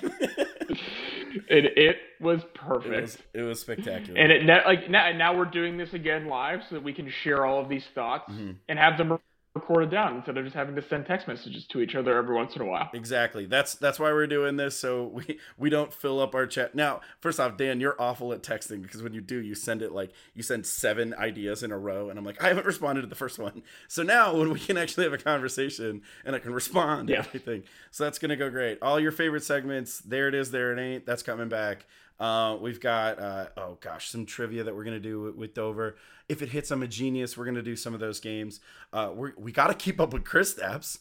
It 1.48 1.78
it 1.78 1.96
was 2.20 2.42
perfect. 2.54 2.92
It 2.94 3.00
was, 3.02 3.18
it 3.34 3.42
was 3.42 3.60
spectacular. 3.60 4.18
and 4.20 4.30
it 4.32 4.44
ne- 4.44 4.64
like 4.64 4.88
now, 4.90 5.12
now 5.12 5.36
we're 5.36 5.44
doing 5.46 5.76
this 5.76 5.92
again 5.94 6.26
live 6.26 6.60
so 6.68 6.74
that 6.76 6.84
we 6.84 6.92
can 6.92 7.08
share 7.22 7.44
all 7.46 7.60
of 7.60 7.68
these 7.68 7.84
thoughts 7.94 8.30
Mm-hmm. 8.30 8.52
and 8.68 8.78
have 8.78 8.98
them 8.98 9.18
recorded 9.54 9.90
down 9.90 10.16
instead 10.16 10.36
of 10.38 10.44
just 10.44 10.56
having 10.56 10.74
to 10.74 10.82
send 10.82 11.04
text 11.04 11.28
messages 11.28 11.66
to 11.66 11.80
each 11.80 11.94
other 11.94 12.16
every 12.16 12.34
once 12.34 12.56
in 12.56 12.62
a 12.62 12.64
while. 12.64 12.88
Exactly. 12.94 13.44
That's 13.44 13.74
that's 13.74 13.98
why 13.98 14.10
we're 14.12 14.26
doing 14.26 14.56
this 14.56 14.78
so 14.78 15.04
we 15.12 15.38
we 15.58 15.68
don't 15.68 15.92
fill 15.92 16.20
up 16.20 16.34
our 16.34 16.46
chat. 16.46 16.74
Now, 16.74 17.00
first 17.20 17.38
off, 17.38 17.56
Dan, 17.58 17.78
you're 17.80 18.00
awful 18.00 18.32
at 18.32 18.42
texting 18.42 18.82
because 18.82 19.02
when 19.02 19.12
you 19.12 19.20
do, 19.20 19.36
you 19.36 19.54
send 19.54 19.82
it 19.82 19.92
like 19.92 20.12
you 20.34 20.42
send 20.42 20.64
seven 20.64 21.12
ideas 21.14 21.62
in 21.62 21.70
a 21.70 21.78
row 21.78 22.08
and 22.08 22.18
I'm 22.18 22.24
like, 22.24 22.42
I 22.42 22.48
haven't 22.48 22.66
responded 22.66 23.02
to 23.02 23.06
the 23.08 23.14
first 23.14 23.38
one. 23.38 23.62
So 23.88 24.02
now 24.02 24.34
when 24.34 24.50
we 24.50 24.58
can 24.58 24.76
actually 24.78 25.04
have 25.04 25.12
a 25.12 25.18
conversation 25.18 26.02
and 26.24 26.34
I 26.34 26.38
can 26.38 26.52
respond 26.54 27.08
to 27.08 27.14
Yeah. 27.14 27.20
everything. 27.20 27.64
So 27.90 28.04
that's 28.04 28.18
going 28.18 28.30
to 28.30 28.36
go 28.36 28.48
great. 28.48 28.78
All 28.80 28.98
your 28.98 29.12
favorite 29.12 29.44
segments, 29.44 29.98
there 30.00 30.28
it 30.28 30.34
is, 30.34 30.50
there 30.50 30.72
it 30.72 30.80
ain't. 30.80 31.04
That's 31.06 31.22
coming 31.22 31.48
back. 31.50 31.84
Uh, 32.22 32.56
we've 32.60 32.78
got 32.78 33.18
uh, 33.18 33.46
oh 33.56 33.76
gosh, 33.80 34.08
some 34.08 34.24
trivia 34.24 34.62
that 34.62 34.76
we're 34.76 34.84
gonna 34.84 35.00
do 35.00 35.22
with, 35.22 35.34
with 35.34 35.54
Dover. 35.54 35.96
If 36.28 36.40
it 36.40 36.50
hits, 36.50 36.70
I'm 36.70 36.84
a 36.84 36.86
genius. 36.86 37.36
We're 37.36 37.46
gonna 37.46 37.62
do 37.62 37.74
some 37.74 37.94
of 37.94 38.00
those 38.00 38.20
games. 38.20 38.60
Uh, 38.92 39.10
we 39.12 39.30
we 39.36 39.50
got 39.50 39.66
to 39.66 39.74
keep 39.74 40.00
up 40.00 40.12
with 40.12 40.22
Kristaps. 40.22 40.98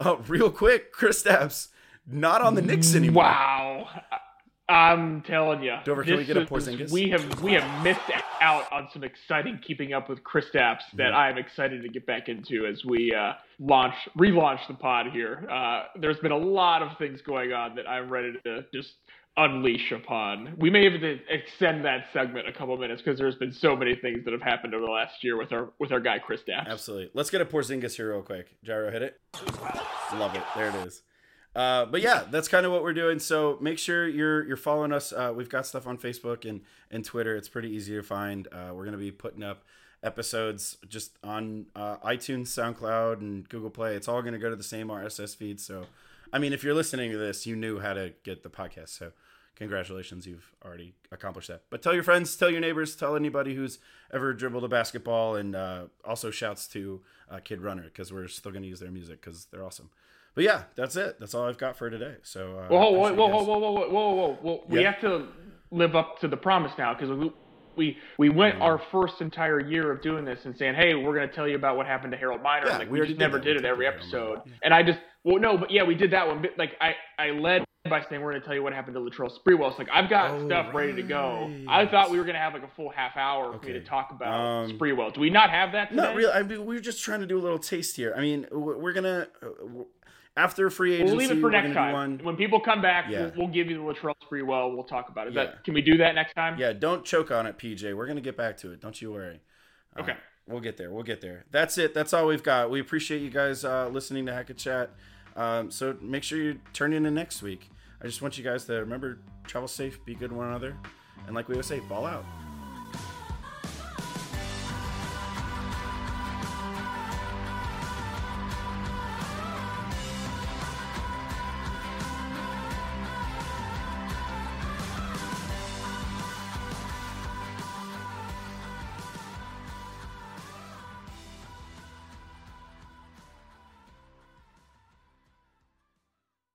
Oh, 0.00 0.16
real 0.26 0.50
quick, 0.50 0.92
Kristaps 0.92 1.68
not 2.04 2.42
on 2.42 2.56
the 2.56 2.62
Knicks 2.62 2.96
anymore. 2.96 3.22
Wow. 3.22 3.88
I'm 4.68 5.22
telling 5.22 5.62
you, 5.62 5.76
Dover, 5.84 6.02
can 6.02 6.16
we 6.16 6.24
get 6.24 6.36
a 6.36 6.40
Porzingis? 6.40 6.90
We 6.90 7.10
have 7.10 7.40
we 7.40 7.52
have 7.52 7.84
missed 7.84 8.00
out 8.40 8.70
on 8.72 8.88
some 8.92 9.04
exciting 9.04 9.60
keeping 9.64 9.92
up 9.92 10.08
with 10.08 10.24
Kristaps 10.24 10.82
that 10.94 11.14
I'm 11.14 11.38
excited 11.38 11.82
to 11.82 11.88
get 11.88 12.04
back 12.04 12.28
into 12.28 12.66
as 12.66 12.84
we 12.84 13.14
uh, 13.14 13.34
launch 13.60 13.94
relaunch 14.18 14.66
the 14.66 14.74
pod 14.74 15.12
here. 15.12 15.48
Uh, 15.48 15.84
there's 16.00 16.18
been 16.18 16.32
a 16.32 16.36
lot 16.36 16.82
of 16.82 16.98
things 16.98 17.22
going 17.22 17.52
on 17.52 17.76
that 17.76 17.88
I'm 17.88 18.10
ready 18.10 18.32
to 18.44 18.64
just 18.74 18.94
unleash 19.36 19.92
upon. 19.92 20.54
We 20.58 20.70
may 20.70 20.90
have 20.90 21.00
to 21.00 21.18
extend 21.28 21.84
that 21.84 22.06
segment 22.12 22.48
a 22.48 22.52
couple 22.52 22.76
minutes 22.78 23.02
because 23.02 23.18
there's 23.18 23.34
been 23.34 23.52
so 23.52 23.76
many 23.76 23.94
things 23.94 24.24
that 24.24 24.32
have 24.32 24.42
happened 24.42 24.74
over 24.74 24.84
the 24.84 24.90
last 24.90 25.22
year 25.22 25.36
with 25.36 25.52
our 25.52 25.70
with 25.78 25.92
our 25.92 26.00
guy 26.00 26.18
Kristaps. 26.18 26.66
Absolutely. 26.66 27.10
Let's 27.14 27.30
get 27.30 27.40
a 27.40 27.44
Porzingis 27.44 27.96
here 27.96 28.12
real 28.12 28.22
quick. 28.22 28.56
Gyro, 28.64 28.90
hit 28.90 29.02
it. 29.02 29.20
Love 30.14 30.34
it. 30.34 30.42
There 30.54 30.68
it 30.68 30.74
is. 30.86 31.02
Uh, 31.56 31.86
but 31.86 32.02
yeah, 32.02 32.24
that's 32.30 32.48
kind 32.48 32.66
of 32.66 32.72
what 32.72 32.82
we're 32.82 32.92
doing. 32.92 33.18
So 33.18 33.56
make 33.62 33.78
sure 33.78 34.06
you're 34.06 34.46
you're 34.46 34.58
following 34.58 34.92
us. 34.92 35.10
Uh, 35.10 35.32
we've 35.34 35.48
got 35.48 35.66
stuff 35.66 35.86
on 35.86 35.96
Facebook 35.96 36.48
and 36.48 36.60
and 36.90 37.02
Twitter. 37.02 37.34
It's 37.34 37.48
pretty 37.48 37.70
easy 37.70 37.94
to 37.94 38.02
find. 38.02 38.46
Uh, 38.52 38.72
we're 38.74 38.84
gonna 38.84 38.98
be 38.98 39.10
putting 39.10 39.42
up 39.42 39.64
episodes 40.02 40.76
just 40.86 41.18
on 41.24 41.66
uh, 41.74 41.96
iTunes, 41.98 42.48
SoundCloud, 42.48 43.20
and 43.20 43.48
Google 43.48 43.70
Play. 43.70 43.96
It's 43.96 44.06
all 44.06 44.20
gonna 44.20 44.38
go 44.38 44.50
to 44.50 44.56
the 44.56 44.62
same 44.62 44.88
RSS 44.88 45.34
feed. 45.34 45.58
So, 45.58 45.86
I 46.30 46.38
mean, 46.38 46.52
if 46.52 46.62
you're 46.62 46.74
listening 46.74 47.10
to 47.12 47.18
this, 47.18 47.46
you 47.46 47.56
knew 47.56 47.80
how 47.80 47.94
to 47.94 48.12
get 48.22 48.42
the 48.42 48.50
podcast. 48.50 48.90
So, 48.90 49.12
congratulations, 49.56 50.26
you've 50.26 50.52
already 50.64 50.94
accomplished 51.10 51.48
that. 51.48 51.62
But 51.70 51.82
tell 51.82 51.94
your 51.94 52.02
friends, 52.02 52.36
tell 52.36 52.50
your 52.50 52.60
neighbors, 52.60 52.94
tell 52.94 53.16
anybody 53.16 53.54
who's 53.54 53.78
ever 54.12 54.32
dribbled 54.32 54.64
a 54.64 54.68
basketball, 54.68 55.34
and 55.36 55.56
uh, 55.56 55.86
also 56.04 56.30
shouts 56.30 56.68
to 56.68 57.00
uh, 57.30 57.38
Kid 57.42 57.60
Runner 57.60 57.84
because 57.84 58.12
we're 58.12 58.28
still 58.28 58.52
gonna 58.52 58.66
use 58.66 58.80
their 58.80 58.90
music 58.90 59.20
because 59.20 59.46
they're 59.46 59.64
awesome. 59.64 59.90
But 60.34 60.44
yeah, 60.44 60.64
that's 60.76 60.96
it. 60.96 61.18
That's 61.18 61.34
all 61.34 61.48
I've 61.48 61.58
got 61.58 61.76
for 61.76 61.88
today. 61.88 62.16
So 62.22 62.58
uh, 62.58 62.68
Whoa, 62.68 62.90
whoa, 62.90 63.14
whoa, 63.14 63.28
whoa, 63.28 63.42
whoa, 63.42 63.58
whoa, 63.58 63.70
whoa, 63.70 63.88
whoa, 63.88 64.14
whoa, 64.14 64.38
whoa! 64.42 64.64
We 64.68 64.82
Yeah. 64.82 64.92
have 64.92 65.00
to 65.00 65.28
live 65.70 65.96
up 65.96 66.20
to 66.20 66.28
the 66.28 66.36
promise 66.36 66.72
now 66.78 66.94
because 66.94 67.10
we 67.10 67.32
we 67.76 67.98
we 68.18 68.28
went 68.28 68.60
our 68.60 68.78
first 68.78 69.20
entire 69.20 69.60
year 69.60 69.90
of 69.90 70.02
doing 70.02 70.24
this 70.24 70.44
and 70.44 70.56
saying, 70.56 70.74
hey, 70.74 70.94
we're 70.94 71.14
going 71.14 71.28
to 71.28 71.34
tell 71.34 71.48
you 71.48 71.56
about 71.56 71.76
what 71.76 71.86
happened 71.86 72.12
to 72.12 72.18
Harold 72.18 72.42
Miner. 72.42 72.66
Yeah, 72.66 72.78
like 72.78 72.90
we 72.90 73.00
we, 73.00 73.06
just 73.06 73.18
did 73.18 73.24
never. 73.24 73.38
We 73.38 73.44
did 73.44 73.56
it 73.56 73.64
every 73.64 73.86
episode. 73.86 74.40
And 74.62 74.72
I 74.72 74.82
just 74.82 74.98
well, 75.24 75.38
no, 75.38 75.58
but 75.58 75.70
yeah, 75.70 75.82
we 75.82 75.94
did 75.94 76.12
that 76.12 76.26
one. 76.26 76.42
But 76.42 76.52
like 76.58 76.72
I 76.80 76.94
I 77.18 77.30
led 77.30 77.64
by 77.90 78.04
saying 78.08 78.20
we're 78.22 78.30
going 78.32 78.40
to 78.42 78.46
tell 78.46 78.54
you 78.54 78.62
what 78.62 78.72
happened 78.72 78.94
to 78.94 79.00
Latrell 79.00 79.30
Sprewell. 79.30 79.70
It's 79.70 79.78
like 79.78 79.88
I've 79.92 80.08
got 80.10 80.30
Oh, 80.32 80.46
stuff 80.46 80.74
ready 80.74 80.94
to 80.94 81.02
go. 81.02 81.50
I 81.68 81.86
thought 81.86 82.10
we 82.10 82.18
were 82.18 82.24
going 82.24 82.34
to 82.34 82.40
have 82.40 82.52
like 82.54 82.62
a 82.64 82.70
full 82.76 82.90
half 82.90 83.16
hour 83.16 83.58
for 83.58 83.64
me 83.66 83.72
to 83.74 83.84
talk 83.84 84.10
about 84.10 84.32
Um, 84.34 84.78
Sprewell. 84.78 85.12
Do 85.14 85.20
we 85.20 85.30
not 85.30 85.50
have 85.50 85.72
that 85.72 85.90
today? 85.90 86.02
Not 86.02 86.14
really. 86.16 86.32
I 86.32 86.42
mean, 86.42 86.64
we're 86.66 86.80
just 86.80 87.02
trying 87.02 87.20
to 87.20 87.26
do 87.26 87.38
a 87.38 87.42
little 87.42 87.58
taste 87.58 87.96
here. 87.96 88.14
I 88.16 88.20
mean, 88.20 88.46
we're 88.50 88.92
gonna 88.92 89.28
uh, 89.42 89.46
after 90.36 90.68
free 90.68 90.94
agency. 90.94 91.12
We'll 91.16 91.26
leave 91.28 91.30
it 91.36 91.40
for 91.40 91.50
next 91.50 91.72
time. 91.72 92.18
When 92.22 92.36
people 92.36 92.60
come 92.60 92.82
back, 92.82 93.06
Yeah. 93.08 93.20
we'll, 93.22 93.32
we'll 93.36 93.48
give 93.48 93.70
you 93.70 93.76
the 93.78 93.82
Latrell 93.82 94.14
Sprewell. 94.30 94.74
We'll 94.74 94.84
talk 94.84 95.08
about 95.08 95.28
it. 95.28 95.32
Yeah. 95.34 95.44
that, 95.46 95.64
can 95.64 95.72
we 95.74 95.80
do 95.82 95.96
that 95.98 96.14
next 96.14 96.34
time? 96.34 96.58
Yeah, 96.58 96.72
don't 96.74 97.04
choke 97.04 97.30
on 97.30 97.46
it, 97.46 97.58
PJ. 97.58 97.94
We're 97.96 98.06
gonna 98.06 98.20
get 98.20 98.36
back 98.36 98.56
to 98.58 98.72
it. 98.72 98.80
Don't 98.80 99.00
you 99.00 99.12
worry. 99.12 99.40
Uh, 99.96 100.02
Okay. 100.02 100.12
we'll 100.46 100.60
get 100.60 100.76
there. 100.76 100.90
We'll 100.90 101.04
get 101.04 101.20
there. 101.22 101.46
That's 101.50 101.78
it. 101.78 101.94
That's 101.94 102.12
all 102.12 102.26
we've 102.26 102.42
got. 102.42 102.70
We 102.70 102.80
appreciate 102.80 103.22
you 103.22 103.30
guys 103.30 103.64
uh, 103.64 103.88
listening 103.88 104.26
to 104.26 104.34
Hack 104.34 104.50
a 104.50 104.54
Chat. 104.54 104.90
Um, 105.34 105.70
so 105.70 105.96
make 106.02 106.22
sure 106.22 106.38
you 106.38 106.60
turn 106.72 106.92
in 106.92 107.02
next 107.14 107.42
week. 107.42 107.70
I 108.02 108.06
just 108.06 108.22
want 108.22 108.36
you 108.36 108.44
guys 108.44 108.64
to 108.66 108.74
remember 108.74 109.20
travel 109.44 109.68
safe, 109.68 110.04
be 110.04 110.14
good 110.14 110.30
to 110.30 110.36
one 110.36 110.48
another, 110.48 110.76
and 111.26 111.34
like 111.34 111.48
we 111.48 111.54
always 111.54 111.66
say, 111.66 111.80
ball 111.80 112.06
out. 112.06 112.24